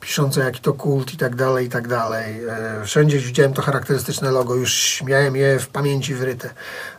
piszące 0.00 0.40
jaki 0.40 0.60
to 0.60 0.72
kult 0.72 1.14
i 1.14 1.16
tak 1.16 1.36
dalej, 1.36 1.66
i 1.66 1.68
tak 1.68 1.88
dalej. 1.88 2.44
Y, 2.82 2.84
wszędzie 2.84 3.18
widziałem 3.18 3.52
to 3.52 3.62
charakterystyczne 3.62 4.30
logo, 4.30 4.54
już 4.54 5.02
miałem 5.06 5.36
je 5.36 5.58
w 5.58 5.68
pamięci 5.68 6.14
wryte. 6.14 6.50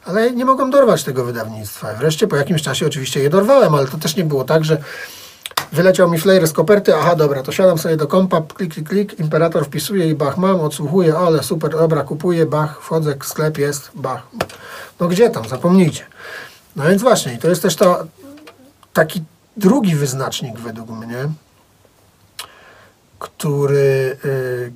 Ale 0.05 0.31
nie 0.31 0.45
mogłem 0.45 0.71
dorwać 0.71 1.03
tego 1.03 1.25
wydawnictwa. 1.25 1.93
Wreszcie 1.93 2.27
po 2.27 2.36
jakimś 2.36 2.62
czasie 2.62 2.88
oczywiście 2.88 3.19
je 3.19 3.29
dorwałem, 3.29 3.75
ale 3.75 3.88
to 3.88 3.98
też 3.98 4.15
nie 4.15 4.24
było 4.24 4.43
tak, 4.43 4.65
że 4.65 4.77
Wyleciał 5.72 6.10
mi 6.10 6.20
flyer 6.20 6.48
z 6.48 6.53
koperty, 6.53 6.96
aha, 6.96 7.15
dobra, 7.15 7.44
to 7.44 7.51
siadam 7.51 7.77
sobie 7.77 7.98
do 7.98 8.08
kompa, 8.08 8.41
klik, 8.41 8.74
klik, 8.74 8.89
klik, 8.89 9.20
imperator 9.20 9.65
wpisuje 9.65 10.10
i 10.10 10.15
bach, 10.15 10.38
mam, 10.38 10.62
odsłuchuję, 10.62 11.15
ale 11.15 11.44
super, 11.44 11.72
dobra, 11.72 12.03
kupuję, 12.03 12.46
bach, 12.46 12.82
wchodzę, 12.82 13.15
sklep 13.24 13.58
jest, 13.58 13.91
bach. 13.96 14.27
No 15.00 15.08
gdzie 15.08 15.30
tam, 15.30 15.48
zapomnijcie. 15.48 16.06
No 16.75 16.84
więc 16.84 17.01
właśnie, 17.01 17.38
to 17.38 17.50
jest 17.50 17.62
też 17.62 17.75
to, 17.75 18.03
taki 18.94 19.24
drugi 19.58 19.96
wyznacznik 19.96 20.60
według 20.60 20.89
mnie, 20.89 21.30
który 23.20 24.18
y, 24.25 24.72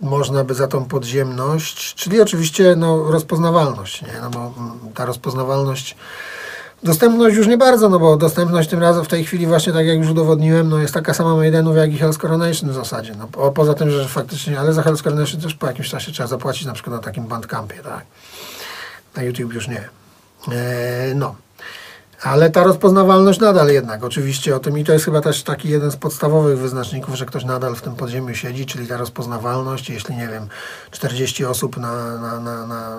można 0.00 0.44
by 0.44 0.54
za 0.54 0.68
tą 0.68 0.84
podziemność, 0.84 1.94
czyli 1.94 2.20
oczywiście 2.20 2.76
no, 2.76 3.10
rozpoznawalność, 3.10 4.02
nie? 4.02 4.20
No 4.22 4.30
bo 4.30 4.38
mm, 4.38 4.92
ta 4.94 5.04
rozpoznawalność 5.04 5.96
Dostępność 6.82 7.36
już 7.36 7.46
nie 7.46 7.58
bardzo, 7.58 7.88
no 7.88 7.98
bo 7.98 8.16
dostępność 8.16 8.68
tym 8.68 8.80
razem 8.80 9.04
w 9.04 9.08
tej 9.08 9.24
chwili 9.24 9.46
właśnie 9.46 9.72
tak 9.72 9.86
jak 9.86 9.98
już 9.98 10.08
udowodniłem, 10.08 10.68
no 10.68 10.78
jest 10.78 10.94
taka 10.94 11.14
sama 11.14 11.36
Maidenów 11.36 11.76
jak 11.76 11.92
i 11.92 11.98
Hell's 11.98 12.18
Coronation 12.18 12.70
w 12.70 12.74
zasadzie. 12.74 13.14
No, 13.18 13.26
po, 13.26 13.52
poza 13.52 13.74
tym, 13.74 13.90
że 13.90 14.08
faktycznie, 14.08 14.60
ale 14.60 14.72
za 14.72 14.82
Hell's 14.82 15.02
Coronation 15.02 15.40
też 15.40 15.54
po 15.54 15.66
jakimś 15.66 15.88
czasie 15.88 16.12
trzeba 16.12 16.26
zapłacić 16.26 16.66
na 16.66 16.72
przykład 16.72 16.96
na 16.96 17.02
takim 17.02 17.26
bandcampie, 17.26 17.82
tak. 17.82 18.04
Na 19.16 19.22
YouTube 19.22 19.52
już 19.52 19.68
nie. 19.68 19.88
E, 20.52 21.14
no. 21.14 21.34
Ale 22.22 22.50
ta 22.50 22.64
rozpoznawalność 22.64 23.40
nadal 23.40 23.68
jednak, 23.68 24.04
oczywiście 24.04 24.56
o 24.56 24.60
tym 24.60 24.78
i 24.78 24.84
to 24.84 24.92
jest 24.92 25.04
chyba 25.04 25.20
też 25.20 25.42
taki 25.42 25.68
jeden 25.68 25.90
z 25.90 25.96
podstawowych 25.96 26.58
wyznaczników, 26.58 27.14
że 27.14 27.26
ktoś 27.26 27.44
nadal 27.44 27.74
w 27.74 27.82
tym 27.82 27.94
podziemiu 27.96 28.34
siedzi, 28.34 28.66
czyli 28.66 28.86
ta 28.86 28.96
rozpoznawalność, 28.96 29.90
jeśli 29.90 30.16
nie 30.16 30.28
wiem, 30.28 30.48
40 30.90 31.44
osób 31.44 31.76
na, 31.76 32.18
na, 32.18 32.40
na, 32.40 32.66
na 32.66 32.98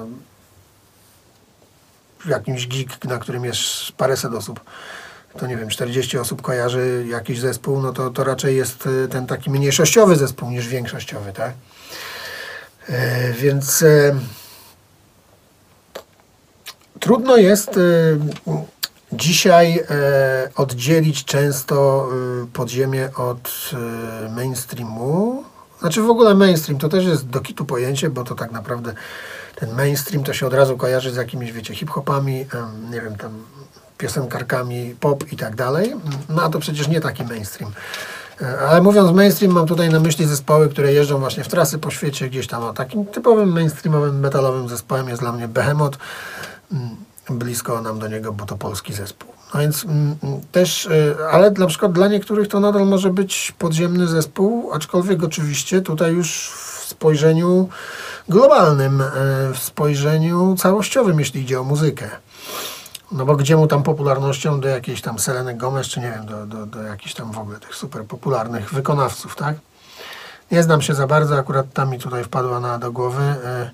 jakimś 2.26 2.68
gig, 2.68 3.06
na 3.06 3.18
którym 3.18 3.46
jest 3.46 3.92
paręset 3.98 4.34
osób, 4.34 4.60
to 5.38 5.48
nie 5.48 5.58
wiem, 5.58 5.70
40 5.70 6.18
osób 6.18 6.42
kojarzy 6.42 7.06
jakiś 7.10 7.40
zespół, 7.40 7.82
no 7.82 7.94
to, 7.94 8.10
to 8.10 8.24
raczej 8.24 8.58
jest 8.58 8.86
y, 8.86 9.08
ten 9.08 9.28
taki 9.28 9.50
mniejszościowy 9.50 10.16
zespół 10.16 10.50
niż 10.50 10.68
większościowy, 10.68 11.34
tak? 11.34 11.54
E, 12.90 13.34
więc 13.34 13.82
e, 13.82 14.16
trudno 17.00 17.38
jest 17.38 17.78
e, 17.78 17.82
dzisiaj 19.12 19.84
oddzielić 20.56 21.26
często 21.26 22.10
podziemie 22.54 23.10
od 23.16 23.72
mainstreamu. 24.36 25.44
Znaczy 25.80 26.02
w 26.02 26.10
ogóle 26.10 26.36
mainstream 26.36 26.80
to 26.80 26.90
też 26.90 27.06
jest 27.06 27.28
do 27.28 27.40
kitu 27.40 27.66
pojęcie, 27.66 28.10
bo 28.10 28.24
to 28.24 28.36
tak 28.36 28.52
naprawdę 28.52 28.94
ten 29.60 29.76
mainstream 29.76 30.24
to 30.24 30.34
się 30.34 30.48
od 30.48 30.54
razu 30.54 30.78
kojarzy 30.78 31.12
z 31.12 31.16
jakimiś, 31.16 31.52
wiecie, 31.52 31.76
hip-hopami, 31.76 32.46
nie 32.92 33.02
wiem, 33.02 33.16
tam 33.16 33.32
piosenkarkami 33.98 34.96
pop 35.00 35.32
i 35.32 35.38
tak 35.38 35.56
dalej. 35.56 35.96
No 36.30 36.44
a 36.44 36.50
to 36.50 36.60
przecież 36.60 36.88
nie 36.88 37.02
taki 37.02 37.24
mainstream. 37.24 37.72
E, 38.42 38.60
ale 38.60 38.82
mówiąc 38.82 39.12
mainstream, 39.12 39.54
mam 39.54 39.68
tutaj 39.68 39.90
na 39.90 40.00
myśli 40.00 40.26
zespoły, 40.26 40.70
które 40.70 40.94
jeżdżą 40.94 41.20
właśnie 41.20 41.44
w 41.44 41.48
trasy 41.48 41.78
po 41.78 41.92
świecie, 41.92 42.30
gdzieś 42.30 42.48
tam. 42.48 42.64
O, 42.64 42.74
takim 42.74 43.06
typowym 43.06 43.52
mainstreamowym, 43.52 44.20
metalowym 44.20 44.70
zespołem 44.70 45.10
jest 45.10 45.22
dla 45.22 45.32
mnie 45.32 45.48
Behemoth. 45.48 45.98
Mm, 46.72 46.96
blisko 47.30 47.82
nam 47.82 48.00
do 48.00 48.08
niego, 48.08 48.34
bo 48.34 48.46
to 48.46 48.58
polski 48.58 48.94
zespół. 48.94 49.30
No 49.54 49.60
więc 49.60 49.86
mm, 49.86 50.16
mm, 50.24 50.42
też, 50.52 50.86
y, 50.86 51.16
ale 51.32 51.52
na 51.52 51.68
przykład 51.68 51.92
dla 51.92 52.08
niektórych 52.08 52.48
to 52.48 52.60
nadal 52.60 52.88
może 52.88 53.10
być 53.10 53.54
podziemny 53.60 54.08
zespół, 54.08 54.74
aczkolwiek 54.74 55.24
oczywiście 55.24 55.82
tutaj 55.82 56.14
już 56.14 56.50
w 56.50 56.86
spojrzeniu 56.88 57.70
globalnym, 58.30 59.02
e, 59.02 59.06
w 59.54 59.60
spojrzeniu 59.60 60.56
całościowym, 60.56 61.20
jeśli 61.20 61.42
idzie 61.42 61.60
o 61.60 61.64
muzykę. 61.64 62.10
No 63.12 63.26
bo 63.26 63.36
gdzie 63.36 63.58
mu 63.58 63.68
tam 63.68 63.84
popularnością 63.84 64.60
do 64.60 64.68
jakiejś 64.68 65.02
tam 65.02 65.20
Seleny 65.20 65.56
Gomez, 65.56 65.88
czy 65.88 66.00
nie 66.00 66.12
wiem, 66.12 66.26
do, 66.26 66.46
do, 66.46 66.66
do 66.66 66.82
jakichś 66.82 67.14
tam 67.14 67.32
w 67.32 67.40
ogóle 67.40 67.60
tych 67.60 67.76
super 67.76 68.06
popularnych 68.06 68.74
wykonawców, 68.74 69.36
tak? 69.36 69.56
Nie 70.52 70.64
znam 70.64 70.82
się 70.82 70.96
za 70.96 71.08
bardzo, 71.08 71.38
akurat 71.38 71.74
tam 71.74 71.90
mi 71.90 72.00
tutaj 72.00 72.24
wpadła 72.24 72.60
na, 72.60 72.80
do 72.80 72.92
głowy. 72.92 73.24
E, 73.24 73.72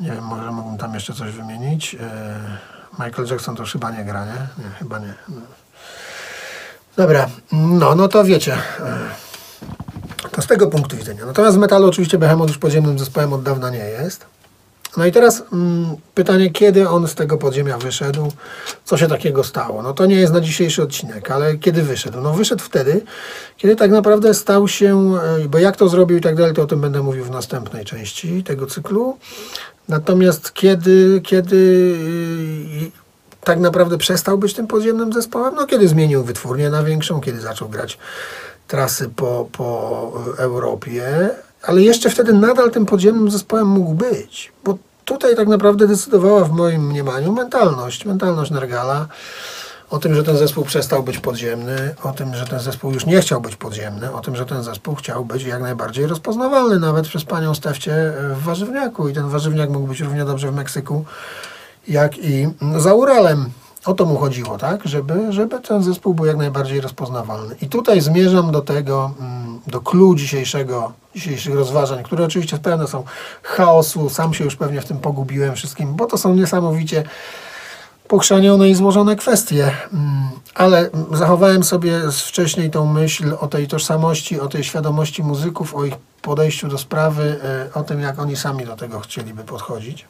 nie 0.00 0.12
wiem, 0.12 0.24
może 0.24 0.50
mógłbym 0.50 0.78
tam 0.78 0.94
jeszcze 0.94 1.14
coś 1.14 1.32
wymienić. 1.32 1.94
E, 1.94 2.38
Michael 2.92 3.28
Jackson 3.28 3.56
to 3.56 3.64
chyba 3.64 3.90
nie 3.90 4.04
gra, 4.04 4.24
nie? 4.24 4.64
Nie, 4.64 4.70
chyba 4.78 4.98
nie. 4.98 5.14
Dobra, 6.96 7.26
no, 7.52 7.94
no 7.94 8.08
to 8.08 8.24
wiecie. 8.24 8.58
To 10.30 10.42
z 10.42 10.46
tego 10.46 10.66
punktu 10.66 10.96
widzenia. 10.96 11.26
Natomiast 11.26 11.56
w 11.56 11.60
metalu 11.60 11.88
oczywiście 11.88 12.18
Behemoth 12.18 12.48
już 12.48 12.58
podziemnym 12.58 12.98
zespołem 12.98 13.32
od 13.32 13.42
dawna 13.42 13.70
nie 13.70 13.78
jest. 13.78 14.26
No 14.96 15.06
i 15.06 15.12
teraz 15.12 15.42
mm, 15.52 15.96
pytanie, 16.14 16.50
kiedy 16.50 16.88
on 16.88 17.08
z 17.08 17.14
tego 17.14 17.38
podziemia 17.38 17.78
wyszedł? 17.78 18.32
Co 18.84 18.96
się 18.96 19.08
takiego 19.08 19.44
stało? 19.44 19.82
No 19.82 19.92
to 19.92 20.06
nie 20.06 20.16
jest 20.16 20.32
na 20.32 20.40
dzisiejszy 20.40 20.82
odcinek, 20.82 21.30
ale 21.30 21.56
kiedy 21.56 21.82
wyszedł? 21.82 22.20
No 22.20 22.32
wyszedł 22.32 22.64
wtedy, 22.64 23.00
kiedy 23.56 23.76
tak 23.76 23.90
naprawdę 23.90 24.34
stał 24.34 24.68
się, 24.68 25.12
e, 25.44 25.48
bo 25.48 25.58
jak 25.58 25.76
to 25.76 25.88
zrobił 25.88 26.16
i 26.16 26.20
tak 26.20 26.36
dalej, 26.36 26.54
to 26.54 26.62
o 26.62 26.66
tym 26.66 26.80
będę 26.80 27.02
mówił 27.02 27.24
w 27.24 27.30
następnej 27.30 27.84
części 27.84 28.44
tego 28.44 28.66
cyklu. 28.66 29.18
Natomiast 29.88 30.54
kiedy, 30.54 31.20
kiedy 31.24 31.94
e, 32.86 33.44
tak 33.44 33.60
naprawdę 33.60 33.98
przestał 33.98 34.38
być 34.38 34.54
tym 34.54 34.66
podziemnym 34.66 35.12
zespołem? 35.12 35.54
No 35.54 35.66
kiedy 35.66 35.88
zmienił 35.88 36.24
wytwórnię 36.24 36.70
na 36.70 36.82
większą, 36.82 37.20
kiedy 37.20 37.40
zaczął 37.40 37.68
grać 37.68 37.98
trasy 38.66 39.08
po, 39.08 39.48
po 39.52 40.12
Europie, 40.38 41.30
ale 41.62 41.82
jeszcze 41.82 42.10
wtedy 42.10 42.32
nadal 42.32 42.70
tym 42.70 42.86
podziemnym 42.86 43.30
zespołem 43.30 43.66
mógł 43.66 43.94
być, 43.94 44.52
bo 44.64 44.78
tutaj 45.04 45.36
tak 45.36 45.48
naprawdę 45.48 45.86
decydowała 45.86 46.44
w 46.44 46.52
moim 46.52 46.86
mniemaniu 46.86 47.32
mentalność, 47.32 48.04
mentalność 48.04 48.50
Nergala, 48.50 49.08
o 49.90 49.98
tym, 49.98 50.14
że 50.14 50.22
ten 50.22 50.36
zespół 50.36 50.64
przestał 50.64 51.02
być 51.02 51.18
podziemny, 51.18 51.94
o 52.02 52.12
tym, 52.12 52.34
że 52.34 52.46
ten 52.46 52.60
zespół 52.60 52.92
już 52.92 53.06
nie 53.06 53.20
chciał 53.20 53.40
być 53.40 53.56
podziemny, 53.56 54.12
o 54.12 54.20
tym, 54.20 54.36
że 54.36 54.46
ten 54.46 54.62
zespół 54.62 54.94
chciał 54.94 55.24
być 55.24 55.42
jak 55.42 55.62
najbardziej 55.62 56.06
rozpoznawalny, 56.06 56.78
nawet 56.78 57.08
przez 57.08 57.24
panią 57.24 57.54
Stefcie 57.54 58.12
w 58.34 58.42
Warzywniaku 58.42 59.08
i 59.08 59.12
ten 59.12 59.28
Warzywniak 59.28 59.70
mógł 59.70 59.86
być 59.86 60.00
równie 60.00 60.24
dobrze 60.24 60.50
w 60.50 60.54
Meksyku, 60.54 61.04
jak 61.88 62.18
i 62.18 62.48
za 62.78 62.94
Uralem. 62.94 63.50
O 63.86 63.94
to 63.94 64.04
mu 64.04 64.16
chodziło, 64.16 64.58
tak? 64.58 64.80
Żeby, 64.84 65.32
żeby 65.32 65.60
ten 65.60 65.82
zespół 65.82 66.14
był 66.14 66.26
jak 66.26 66.36
najbardziej 66.36 66.80
rozpoznawalny. 66.80 67.56
I 67.62 67.68
tutaj 67.68 68.00
zmierzam 68.00 68.52
do 68.52 68.60
tego, 68.60 69.10
mm, 69.20 69.60
do 69.66 69.80
clue 69.80 70.14
dzisiejszego, 70.14 70.92
dzisiejszych 71.14 71.54
rozważań, 71.54 72.02
które 72.04 72.24
oczywiście 72.24 72.58
pełne 72.58 72.86
są 72.86 73.04
chaosu. 73.42 74.10
Sam 74.10 74.34
się 74.34 74.44
już 74.44 74.56
pewnie 74.56 74.80
w 74.80 74.84
tym 74.84 74.98
pogubiłem 74.98 75.54
wszystkim, 75.54 75.94
bo 75.94 76.06
to 76.06 76.18
są 76.18 76.34
niesamowicie 76.34 77.04
pochrzanione 78.08 78.68
i 78.68 78.74
złożone 78.74 79.16
kwestie. 79.16 79.70
Mm, 79.92 80.28
ale 80.54 80.90
zachowałem 81.12 81.64
sobie 81.64 82.00
wcześniej 82.10 82.70
tą 82.70 82.86
myśl 82.92 83.36
o 83.40 83.46
tej 83.46 83.68
tożsamości, 83.68 84.40
o 84.40 84.48
tej 84.48 84.64
świadomości 84.64 85.22
muzyków, 85.22 85.74
o 85.74 85.84
ich 85.84 85.94
podejściu 86.22 86.68
do 86.68 86.78
sprawy, 86.78 87.40
e, 87.44 87.74
o 87.74 87.82
tym, 87.82 88.00
jak 88.00 88.18
oni 88.18 88.36
sami 88.36 88.66
do 88.66 88.76
tego 88.76 89.00
chcieliby 89.00 89.44
podchodzić. 89.44 90.06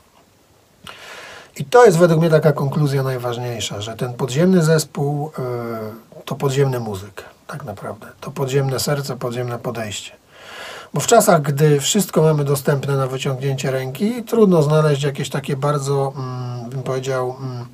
I 1.56 1.64
to 1.64 1.84
jest 1.84 1.98
według 1.98 2.20
mnie 2.20 2.30
taka 2.30 2.52
konkluzja 2.52 3.02
najważniejsza, 3.02 3.80
że 3.80 3.96
ten 3.96 4.14
podziemny 4.14 4.62
zespół 4.62 5.28
y, 5.28 6.22
to 6.24 6.34
podziemny 6.34 6.80
muzyk. 6.80 7.24
tak 7.46 7.64
naprawdę. 7.64 8.06
To 8.20 8.30
podziemne 8.30 8.80
serce, 8.80 9.16
podziemne 9.16 9.58
podejście. 9.58 10.12
Bo 10.94 11.00
w 11.00 11.06
czasach, 11.06 11.42
gdy 11.42 11.80
wszystko 11.80 12.22
mamy 12.22 12.44
dostępne 12.44 12.96
na 12.96 13.06
wyciągnięcie 13.06 13.70
ręki, 13.70 14.24
trudno 14.24 14.62
znaleźć 14.62 15.02
jakieś 15.02 15.30
takie 15.30 15.56
bardzo, 15.56 16.12
mm, 16.16 16.70
bym 16.70 16.82
powiedział, 16.82 17.36
mm, 17.40 17.66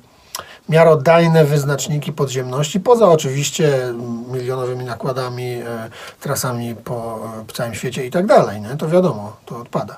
miarodajne 0.69 1.45
wyznaczniki 1.45 2.13
podziemności, 2.13 2.79
poza 2.79 3.07
oczywiście 3.07 3.93
milionowymi 4.31 4.85
nakładami, 4.85 5.51
e, 5.53 5.89
trasami 6.19 6.75
po 6.75 7.19
e, 7.49 7.53
całym 7.53 7.73
świecie 7.73 8.05
i 8.05 8.11
tak 8.11 8.25
dalej, 8.25 8.61
nie? 8.61 8.77
to 8.77 8.87
wiadomo, 8.89 9.37
to 9.45 9.57
odpada. 9.57 9.97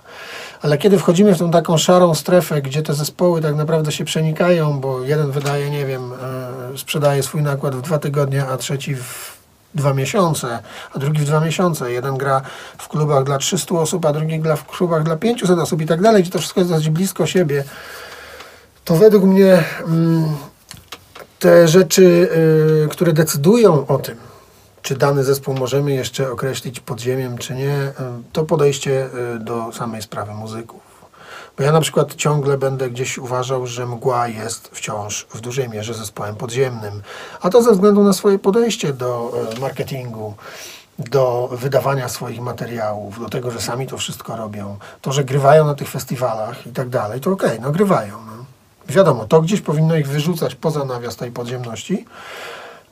Ale 0.61 0.77
kiedy 0.77 0.99
wchodzimy 0.99 1.35
w 1.35 1.39
tą 1.39 1.51
taką 1.51 1.77
szarą 1.77 2.15
strefę, 2.15 2.61
gdzie 2.61 2.81
te 2.81 2.93
zespoły 2.93 3.41
tak 3.41 3.55
naprawdę 3.55 3.91
się 3.91 4.05
przenikają, 4.05 4.79
bo 4.79 5.01
jeden 5.01 5.31
wydaje, 5.31 5.69
nie 5.69 5.85
wiem, 5.85 6.13
e, 6.73 6.77
sprzedaje 6.77 7.23
swój 7.23 7.41
nakład 7.41 7.75
w 7.75 7.81
dwa 7.81 7.99
tygodnie, 7.99 8.45
a 8.45 8.57
trzeci 8.57 8.95
w 8.95 9.35
dwa 9.75 9.93
miesiące, 9.93 10.59
a 10.93 10.99
drugi 10.99 11.19
w 11.19 11.25
dwa 11.25 11.39
miesiące. 11.39 11.91
Jeden 11.91 12.17
gra 12.17 12.41
w 12.77 12.87
klubach 12.87 13.23
dla 13.23 13.37
300 13.37 13.75
osób, 13.75 14.05
a 14.05 14.13
drugi 14.13 14.39
gra 14.39 14.55
w 14.55 14.65
klubach 14.65 15.03
dla 15.03 15.15
500 15.15 15.59
osób 15.59 15.81
i 15.81 15.85
tak 15.85 16.01
dalej, 16.01 16.23
gdzie 16.23 16.31
to 16.31 16.39
wszystko 16.39 16.59
jest 16.59 16.71
dosyć 16.71 16.89
blisko 16.89 17.25
siebie. 17.25 17.63
To 18.85 18.95
według 18.95 19.23
mnie 19.23 19.63
mm, 19.87 20.35
te 21.45 21.67
rzeczy, 21.67 22.29
y, 22.85 22.87
które 22.89 23.13
decydują 23.13 23.87
o 23.87 23.97
tym, 23.97 24.17
czy 24.81 24.95
dany 24.95 25.23
zespół 25.23 25.53
możemy 25.53 25.93
jeszcze 25.93 26.31
określić 26.31 26.79
podziemiem, 26.79 27.37
czy 27.37 27.55
nie, 27.55 27.77
y, 27.83 27.93
to 28.33 28.45
podejście 28.45 29.09
y, 29.35 29.39
do 29.39 29.71
samej 29.71 30.01
sprawy 30.01 30.33
muzyków. 30.33 30.81
Bo 31.57 31.63
ja 31.63 31.71
na 31.71 31.81
przykład 31.81 32.15
ciągle 32.15 32.57
będę 32.57 32.89
gdzieś 32.89 33.17
uważał, 33.17 33.67
że 33.67 33.85
mgła 33.85 34.27
jest 34.27 34.67
wciąż 34.67 35.27
w 35.29 35.41
dużej 35.41 35.69
mierze 35.69 35.93
zespołem 35.93 36.35
podziemnym. 36.35 37.01
A 37.41 37.49
to 37.49 37.61
ze 37.61 37.71
względu 37.71 38.03
na 38.03 38.13
swoje 38.13 38.39
podejście 38.39 38.93
do 38.93 39.31
marketingu, 39.61 40.33
do 40.99 41.49
wydawania 41.51 42.09
swoich 42.09 42.41
materiałów, 42.41 43.19
do 43.19 43.29
tego, 43.29 43.51
że 43.51 43.61
sami 43.61 43.87
to 43.87 43.97
wszystko 43.97 44.35
robią, 44.35 44.77
to, 45.01 45.11
że 45.11 45.23
grywają 45.23 45.65
na 45.65 45.75
tych 45.75 45.89
festiwalach 45.89 46.67
i 46.67 46.71
tak 46.71 46.89
dalej, 46.89 47.21
to 47.21 47.31
okej, 47.31 47.49
okay, 47.49 47.61
no 47.61 47.71
grywają. 47.71 48.34
Wiadomo, 48.89 49.25
to 49.25 49.41
gdzieś 49.41 49.61
powinno 49.61 49.95
ich 49.95 50.07
wyrzucać 50.07 50.55
poza 50.55 50.85
nawias 50.85 51.15
tej 51.15 51.31
podziemności, 51.31 52.05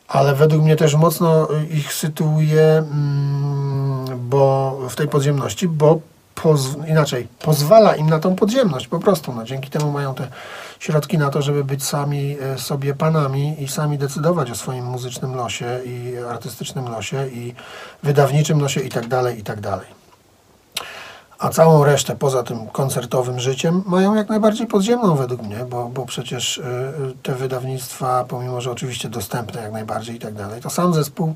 ale 0.07 0.35
według 0.35 0.63
mnie 0.63 0.75
też 0.75 0.95
mocno 0.95 1.47
ich 1.71 1.93
sytuuje 1.93 2.63
mm, 2.63 4.19
bo 4.29 4.77
w 4.89 4.95
tej 4.95 5.07
podziemności, 5.07 5.67
bo 5.67 5.99
poz, 6.35 6.61
inaczej, 6.87 7.27
pozwala 7.39 7.95
im 7.95 8.09
na 8.09 8.19
tą 8.19 8.35
podziemność 8.35 8.87
po 8.87 8.99
prostu. 8.99 9.33
No, 9.33 9.43
dzięki 9.43 9.69
temu 9.69 9.91
mają 9.91 10.15
te 10.15 10.27
środki 10.79 11.17
na 11.17 11.29
to, 11.29 11.41
żeby 11.41 11.63
być 11.63 11.83
sami 11.83 12.37
e, 12.41 12.57
sobie 12.57 12.93
panami 12.93 13.63
i 13.63 13.67
sami 13.67 13.97
decydować 13.97 14.51
o 14.51 14.55
swoim 14.55 14.85
muzycznym 14.85 15.35
losie 15.35 15.79
i 15.85 16.17
artystycznym 16.29 16.89
losie 16.89 17.27
i 17.27 17.53
wydawniczym 18.03 18.61
losie 18.61 18.81
i 18.81 18.89
tak 18.89 19.07
dalej, 19.07 19.39
i 19.39 19.43
tak 19.43 19.61
dalej 19.61 20.02
a 21.43 21.49
całą 21.49 21.83
resztę 21.83 22.15
poza 22.15 22.43
tym 22.43 22.67
koncertowym 22.67 23.39
życiem 23.39 23.83
mają 23.85 24.15
jak 24.15 24.29
najbardziej 24.29 24.67
podziemną 24.67 25.15
według 25.15 25.41
mnie, 25.41 25.65
bo, 25.69 25.89
bo 25.89 26.05
przecież 26.05 26.57
y, 26.57 26.63
te 27.23 27.35
wydawnictwa, 27.35 28.25
pomimo 28.27 28.61
że 28.61 28.71
oczywiście 28.71 29.09
dostępne 29.09 29.61
jak 29.61 29.71
najbardziej 29.71 30.15
i 30.15 30.19
tak 30.19 30.33
dalej, 30.33 30.61
to 30.61 30.69
sam 30.69 30.93
zespół 30.93 31.35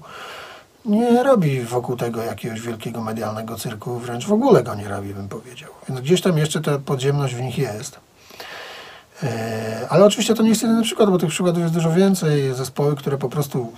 nie 0.86 1.24
robi 1.24 1.62
wokół 1.62 1.98
tego 1.98 2.24
jakiegoś 2.24 2.62
wielkiego 2.62 3.02
medialnego 3.02 3.56
cyrku, 3.56 4.00
wręcz 4.00 4.26
w 4.26 4.34
ogóle 4.34 4.64
go 4.64 4.76
nie 4.76 4.88
robi, 4.88 5.14
bym 5.14 5.28
powiedział. 5.28 5.70
Więc 5.90 6.02
gdzieś 6.02 6.22
tam 6.22 6.38
jeszcze 6.38 6.62
ta 6.62 6.80
podziemność 6.80 7.36
w 7.36 7.42
nich 7.42 7.58
jest. 7.58 8.00
E, 9.24 9.88
ale 9.90 10.06
oczywiście 10.06 10.34
to 10.34 10.44
nie 10.44 10.50
jest 10.50 10.62
jedyny 10.62 10.84
przykład, 10.84 11.10
bo 11.10 11.18
tych 11.18 11.30
przykładów 11.30 11.62
jest 11.62 11.74
dużo 11.74 11.92
więcej. 11.92 12.54
Zespoły, 12.54 12.96
które 12.96 13.18
po 13.18 13.30
prostu 13.30 13.74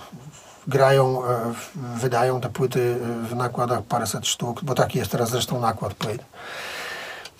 grają, 0.68 1.24
e, 1.24 1.52
wydają 1.76 2.40
te 2.40 2.48
płyty 2.48 2.96
e, 3.24 3.26
w 3.26 3.36
nakładach 3.36 3.82
paręset 3.82 4.26
sztuk, 4.26 4.64
bo 4.64 4.74
taki 4.74 4.98
jest 4.98 5.10
teraz 5.10 5.30
zresztą 5.30 5.60
nakład 5.60 5.94
płyt. 5.94 6.24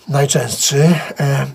Najczęstszy. 0.09 0.89
E, 1.19 1.45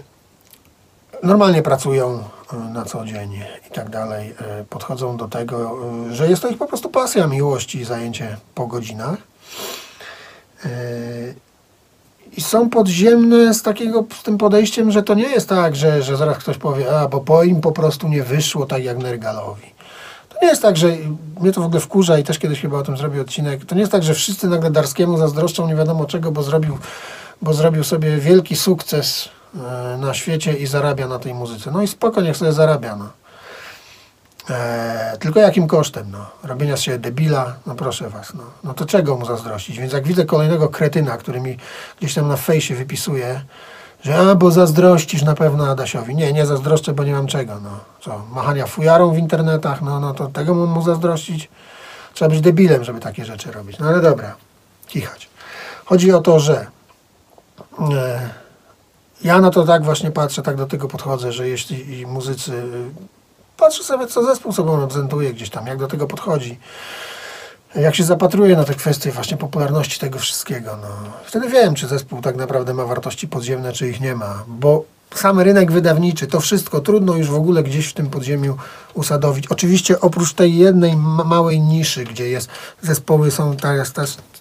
normalnie 1.22 1.62
pracują 1.62 2.24
na 2.72 2.84
co 2.84 3.04
dzień 3.04 3.42
i 3.70 3.74
tak 3.74 3.90
dalej. 3.90 4.34
Podchodzą 4.70 5.16
do 5.16 5.28
tego, 5.28 5.76
że 6.10 6.28
jest 6.28 6.42
to 6.42 6.48
ich 6.48 6.58
po 6.58 6.66
prostu 6.66 6.88
pasja, 6.88 7.26
miłość 7.26 7.74
i 7.74 7.84
zajęcie 7.84 8.36
po 8.54 8.66
godzinach. 8.66 9.18
I 12.36 12.40
są 12.40 12.70
podziemne 12.70 13.54
z 13.54 13.62
takiego, 13.62 14.04
z 14.20 14.22
tym 14.22 14.38
podejściem, 14.38 14.90
że 14.90 15.02
to 15.02 15.14
nie 15.14 15.28
jest 15.28 15.48
tak, 15.48 15.76
że, 15.76 16.02
że 16.02 16.16
zaraz 16.16 16.38
ktoś 16.38 16.58
powie, 16.58 16.98
a 17.00 17.08
bo 17.08 17.20
po 17.20 17.42
im 17.42 17.60
po 17.60 17.72
prostu 17.72 18.08
nie 18.08 18.22
wyszło 18.22 18.66
tak 18.66 18.84
jak 18.84 18.98
Nergalowi. 18.98 19.75
To 20.36 20.44
nie 20.44 20.48
jest 20.48 20.62
tak, 20.62 20.76
że 20.76 20.88
mnie 21.40 21.52
to 21.52 21.60
w 21.60 21.64
ogóle 21.64 21.80
wkurza 21.80 22.18
i 22.18 22.24
też 22.24 22.38
kiedyś 22.38 22.60
chyba 22.60 22.78
o 22.78 22.82
tym 22.82 22.96
zrobił 22.96 23.22
odcinek. 23.22 23.64
To 23.64 23.74
nie 23.74 23.80
jest 23.80 23.92
tak, 23.92 24.02
że 24.02 24.14
wszyscy 24.14 24.48
nagle 24.48 24.70
Darskiemu 24.70 25.18
zazdroszczą 25.18 25.68
nie 25.68 25.74
wiadomo 25.74 26.04
czego, 26.04 26.32
bo 26.32 26.42
zrobił, 26.42 26.78
bo 27.42 27.54
zrobił 27.54 27.84
sobie 27.84 28.16
wielki 28.16 28.56
sukces 28.56 29.28
e, 29.54 29.96
na 29.98 30.14
świecie 30.14 30.52
i 30.52 30.66
zarabia 30.66 31.08
na 31.08 31.18
tej 31.18 31.34
muzyce. 31.34 31.70
No 31.70 31.82
i 31.82 31.88
spoko, 31.88 32.20
niech 32.20 32.36
sobie 32.36 32.52
zarabia. 32.52 32.96
No. 32.96 33.08
E, 34.50 35.16
tylko 35.20 35.40
jakim 35.40 35.66
kosztem? 35.66 36.10
No? 36.10 36.26
Robienia 36.42 36.76
z 36.76 36.80
siebie 36.80 36.98
debila? 36.98 37.54
No 37.66 37.74
proszę 37.74 38.10
was. 38.10 38.34
No. 38.34 38.42
no 38.64 38.74
to 38.74 38.86
czego 38.86 39.16
mu 39.16 39.26
zazdrościć? 39.26 39.78
Więc 39.78 39.92
jak 39.92 40.06
widzę 40.06 40.24
kolejnego 40.24 40.68
kretyna, 40.68 41.16
który 41.16 41.40
mi 41.40 41.56
gdzieś 41.98 42.14
tam 42.14 42.28
na 42.28 42.36
fejsie 42.36 42.74
wypisuje, 42.74 43.40
że 44.06 44.16
a, 44.16 44.34
bo 44.34 44.50
zazdrościsz 44.50 45.22
na 45.22 45.34
pewno 45.34 45.68
Adasiowi. 45.68 46.14
Nie, 46.14 46.32
nie 46.32 46.46
zazdroszczę, 46.46 46.92
bo 46.92 47.04
nie 47.04 47.12
mam 47.12 47.26
czego. 47.26 47.60
No. 47.60 47.70
Co, 48.00 48.22
machania 48.32 48.66
fujarą 48.66 49.10
w 49.10 49.18
internetach, 49.18 49.82
no, 49.82 50.00
no 50.00 50.14
to 50.14 50.26
tego 50.26 50.54
mu 50.54 50.82
zazdrościć? 50.82 51.48
Trzeba 52.14 52.28
być 52.28 52.40
debilem, 52.40 52.84
żeby 52.84 53.00
takie 53.00 53.24
rzeczy 53.24 53.52
robić. 53.52 53.78
No 53.78 53.86
ale 53.86 54.00
dobra, 54.00 54.36
kichać. 54.88 55.28
Chodzi 55.84 56.12
o 56.12 56.20
to, 56.20 56.40
że 56.40 56.66
e, 57.92 58.30
ja 59.24 59.40
na 59.40 59.50
to 59.50 59.64
tak 59.64 59.84
właśnie 59.84 60.10
patrzę, 60.10 60.42
tak 60.42 60.56
do 60.56 60.66
tego 60.66 60.88
podchodzę, 60.88 61.32
że 61.32 61.48
jeśli 61.48 62.06
muzycy, 62.06 62.52
patrzę 63.56 63.84
sobie, 63.84 64.06
co 64.06 64.24
zespół 64.24 64.52
sobą 64.52 64.80
reprezentuje 64.80 65.32
gdzieś 65.32 65.50
tam, 65.50 65.66
jak 65.66 65.78
do 65.78 65.86
tego 65.86 66.06
podchodzi, 66.06 66.58
jak 67.80 67.94
się 67.94 68.04
zapatruję 68.04 68.56
na 68.56 68.64
te 68.64 68.74
kwestie 68.74 69.12
właśnie 69.12 69.36
popularności 69.36 70.00
tego 70.00 70.18
wszystkiego, 70.18 70.78
no, 70.82 70.88
wtedy 71.24 71.48
wiem, 71.48 71.74
czy 71.74 71.86
zespół 71.86 72.20
tak 72.20 72.36
naprawdę 72.36 72.74
ma 72.74 72.84
wartości 72.84 73.28
podziemne, 73.28 73.72
czy 73.72 73.88
ich 73.88 74.00
nie 74.00 74.14
ma, 74.14 74.44
bo 74.48 74.84
sam 75.14 75.40
rynek 75.40 75.72
wydawniczy, 75.72 76.26
to 76.26 76.40
wszystko 76.40 76.80
trudno 76.80 77.16
już 77.16 77.30
w 77.30 77.34
ogóle 77.34 77.62
gdzieś 77.62 77.86
w 77.86 77.92
tym 77.92 78.10
podziemiu 78.10 78.56
usadowić. 78.94 79.46
Oczywiście 79.48 80.00
oprócz 80.00 80.34
tej 80.34 80.56
jednej 80.56 80.96
małej 81.24 81.60
niszy, 81.60 82.04
gdzie 82.04 82.28
jest 82.28 82.48
zespoły 82.82 83.30
są 83.30 83.56
teraz 83.56 83.92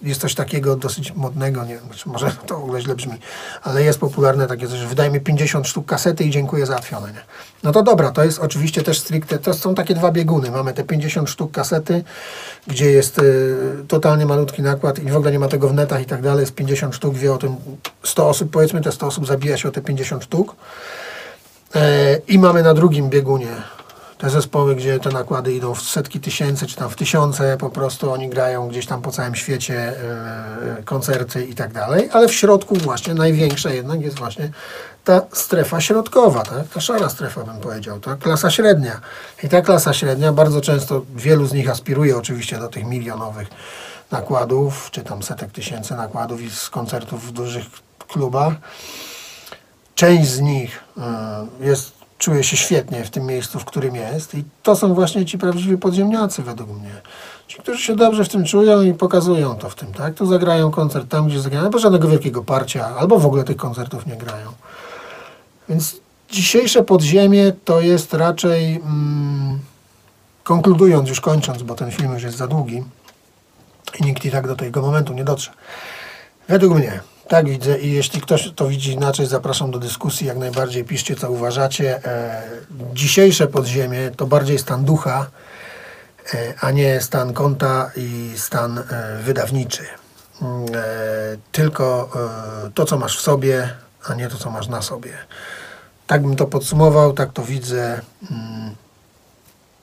jest 0.02 0.20
coś 0.20 0.34
takiego 0.34 0.76
dosyć 0.76 1.14
modnego, 1.14 1.64
nie 1.64 1.78
może 2.06 2.30
to 2.46 2.58
w 2.58 2.62
ogóle 2.62 2.80
źle 2.80 2.94
brzmi, 2.94 3.14
ale 3.62 3.82
jest 3.82 3.98
popularne 3.98 4.46
takie 4.46 4.68
coś, 4.68 4.78
że 4.78 4.86
wydaj 4.86 5.10
mi 5.10 5.20
50 5.20 5.68
sztuk 5.68 5.86
kasety 5.86 6.24
i 6.24 6.30
dziękuję 6.30 6.66
załatwione. 6.66 7.12
Nie? 7.12 7.20
No 7.62 7.72
to 7.72 7.82
dobra, 7.82 8.10
to 8.10 8.24
jest 8.24 8.38
oczywiście 8.38 8.82
też 8.82 8.98
stricte, 8.98 9.38
to 9.38 9.54
są 9.54 9.74
takie 9.74 9.94
dwa 9.94 10.12
bieguny. 10.12 10.50
Mamy 10.50 10.72
te 10.72 10.84
50 10.84 11.30
sztuk 11.30 11.52
kasety, 11.52 12.04
gdzie 12.66 12.90
jest 12.90 13.18
y, 13.18 13.54
totalnie 13.88 14.26
malutki 14.26 14.62
nakład 14.62 14.98
i 14.98 15.10
w 15.10 15.16
ogóle 15.16 15.32
nie 15.32 15.38
ma 15.38 15.48
tego 15.48 15.68
w 15.68 15.74
netach 15.74 16.02
i 16.02 16.04
tak 16.04 16.22
dalej, 16.22 16.40
jest 16.40 16.54
50 16.54 16.94
sztuk, 16.94 17.14
wie 17.14 17.32
o 17.32 17.38
tym 17.38 17.56
100 18.02 18.28
osób, 18.28 18.50
powiedzmy 18.50 18.80
te 18.80 18.92
100 18.92 19.06
osób 19.06 19.26
zabija 19.26 19.56
się 19.56 19.68
o 19.68 19.72
te 19.72 19.80
50 19.80 20.24
sztuk. 20.24 20.55
E, 21.74 22.16
I 22.28 22.38
mamy 22.38 22.62
na 22.62 22.74
drugim 22.74 23.08
biegunie 23.10 23.56
te 24.18 24.30
zespoły, 24.30 24.76
gdzie 24.76 25.00
te 25.00 25.10
nakłady 25.10 25.52
idą 25.52 25.74
w 25.74 25.82
setki 25.82 26.20
tysięcy, 26.20 26.66
czy 26.66 26.76
tam 26.76 26.90
w 26.90 26.96
tysiące, 26.96 27.56
po 27.56 27.70
prostu 27.70 28.12
oni 28.12 28.28
grają 28.28 28.68
gdzieś 28.68 28.86
tam 28.86 29.02
po 29.02 29.10
całym 29.10 29.34
świecie 29.34 29.74
e, 29.78 30.82
koncerty 30.84 31.44
i 31.44 31.54
tak 31.54 31.72
dalej, 31.72 32.08
ale 32.12 32.28
w 32.28 32.34
środku 32.34 32.74
właśnie 32.76 33.14
największa 33.14 33.70
jednak 33.70 34.00
jest 34.00 34.18
właśnie 34.18 34.50
ta 35.04 35.22
strefa 35.32 35.80
środkowa, 35.80 36.42
tak? 36.42 36.68
ta 36.74 36.80
szara 36.80 37.08
strefa 37.08 37.44
bym 37.44 37.60
powiedział, 37.60 38.00
ta 38.00 38.16
klasa 38.16 38.50
średnia. 38.50 39.00
I 39.42 39.48
ta 39.48 39.62
klasa 39.62 39.92
średnia 39.92 40.32
bardzo 40.32 40.60
często, 40.60 41.02
wielu 41.14 41.46
z 41.46 41.52
nich 41.52 41.70
aspiruje 41.70 42.16
oczywiście 42.16 42.58
do 42.58 42.68
tych 42.68 42.84
milionowych 42.84 43.48
nakładów, 44.10 44.88
czy 44.90 45.02
tam 45.02 45.22
setek 45.22 45.52
tysięcy 45.52 45.94
nakładów 45.94 46.42
i 46.42 46.50
z 46.50 46.70
koncertów 46.70 47.26
w 47.26 47.32
dużych 47.32 47.64
klubach. 48.08 48.54
Część 49.96 50.28
z 50.30 50.40
nich 50.40 50.84
y, 51.60 51.66
jest 51.66 51.92
czuje 52.18 52.44
się 52.44 52.56
świetnie 52.56 53.04
w 53.04 53.10
tym 53.10 53.26
miejscu, 53.26 53.58
w 53.58 53.64
którym 53.64 53.94
jest. 53.94 54.34
I 54.34 54.44
to 54.62 54.76
są 54.76 54.94
właśnie 54.94 55.26
ci 55.26 55.38
prawdziwi 55.38 55.78
podziemniacy 55.78 56.42
według 56.42 56.70
mnie. 56.70 57.00
Ci, 57.48 57.58
którzy 57.58 57.82
się 57.82 57.96
dobrze 57.96 58.24
w 58.24 58.28
tym 58.28 58.44
czują 58.44 58.82
i 58.82 58.94
pokazują 58.94 59.54
to 59.54 59.70
w 59.70 59.74
tym, 59.74 59.92
tak? 59.92 60.14
Tu 60.14 60.26
zagrają 60.26 60.70
koncert 60.70 61.08
tam, 61.08 61.28
gdzie 61.28 61.40
zagrają, 61.40 61.64
albo 61.64 61.78
żadnego 61.78 62.08
wielkiego 62.08 62.42
parcia, 62.42 62.96
albo 62.96 63.18
w 63.18 63.26
ogóle 63.26 63.44
tych 63.44 63.56
koncertów 63.56 64.06
nie 64.06 64.16
grają. 64.16 64.52
Więc 65.68 65.96
dzisiejsze 66.30 66.82
podziemie 66.82 67.52
to 67.64 67.80
jest 67.80 68.14
raczej, 68.14 68.74
mm, 68.74 69.58
konkludując, 70.44 71.08
już 71.08 71.20
kończąc, 71.20 71.62
bo 71.62 71.74
ten 71.74 71.90
film 71.90 72.12
już 72.12 72.22
jest 72.22 72.36
za 72.36 72.46
długi 72.46 72.84
i 74.00 74.04
nikt 74.04 74.24
i 74.24 74.30
tak 74.30 74.46
do 74.46 74.56
tego 74.56 74.82
momentu 74.82 75.12
nie 75.12 75.24
dotrze. 75.24 75.50
Według 76.48 76.74
mnie 76.74 77.00
tak 77.28 77.48
widzę 77.48 77.78
i 77.78 77.92
jeśli 77.92 78.20
ktoś 78.20 78.52
to 78.56 78.68
widzi 78.68 78.92
inaczej, 78.92 79.26
zapraszam 79.26 79.70
do 79.70 79.78
dyskusji. 79.78 80.26
Jak 80.26 80.36
najbardziej 80.36 80.84
piszcie, 80.84 81.16
co 81.16 81.30
uważacie. 81.30 82.04
E, 82.04 82.42
dzisiejsze 82.94 83.46
podziemie 83.46 84.10
to 84.16 84.26
bardziej 84.26 84.58
stan 84.58 84.84
ducha 84.84 85.26
e, 86.34 86.54
a 86.60 86.70
nie 86.70 87.00
stan 87.00 87.32
konta 87.32 87.90
i 87.96 88.32
stan 88.36 88.78
e, 88.78 88.82
wydawniczy. 89.22 89.82
Mm, 90.42 90.64
e, 90.64 90.72
Tylko 91.52 92.08
e, 92.66 92.70
to, 92.70 92.84
co 92.84 92.98
masz 92.98 93.18
w 93.18 93.20
sobie, 93.20 93.70
a 94.08 94.14
nie 94.14 94.28
to, 94.28 94.38
co 94.38 94.50
masz 94.50 94.68
na 94.68 94.82
sobie. 94.82 95.12
Tak 96.06 96.22
bym 96.22 96.36
to 96.36 96.46
podsumował, 96.46 97.12
tak 97.12 97.32
to 97.32 97.42
widzę. 97.42 98.00
Mm, 98.30 98.74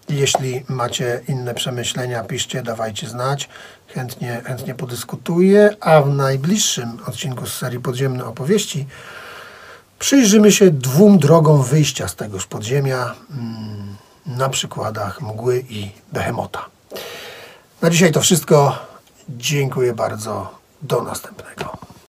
Jeśli 0.10 0.66
macie 0.68 1.22
inne 1.28 1.54
przemyślenia, 1.54 2.24
piszcie, 2.24 2.64
dawajcie 2.64 3.08
znać. 3.10 3.50
Chętnie, 3.94 4.42
chętnie 4.46 4.76
podyskutuję, 4.76 5.76
a 5.80 6.02
w 6.02 6.10
najbliższym 6.10 6.98
odcinku 7.08 7.46
z 7.46 7.54
serii 7.54 7.80
Podziemne 7.80 8.26
Opowieści 8.26 8.86
przyjrzymy 10.00 10.52
się 10.52 10.72
dwóm 10.72 11.20
drogom 11.20 11.64
wyjścia 11.64 12.08
z 12.08 12.16
tegoż 12.16 12.46
podziemia 12.46 13.16
mm, 13.32 13.96
na 14.26 14.50
przykładach 14.50 15.22
mgły 15.22 15.66
i 15.70 15.92
behemota. 16.14 16.66
Na 17.82 17.90
dzisiaj 17.90 18.12
to 18.12 18.22
wszystko. 18.22 18.78
Dziękuję 19.30 19.94
bardzo. 19.94 20.60
Do 20.82 21.02
następnego. 21.02 21.78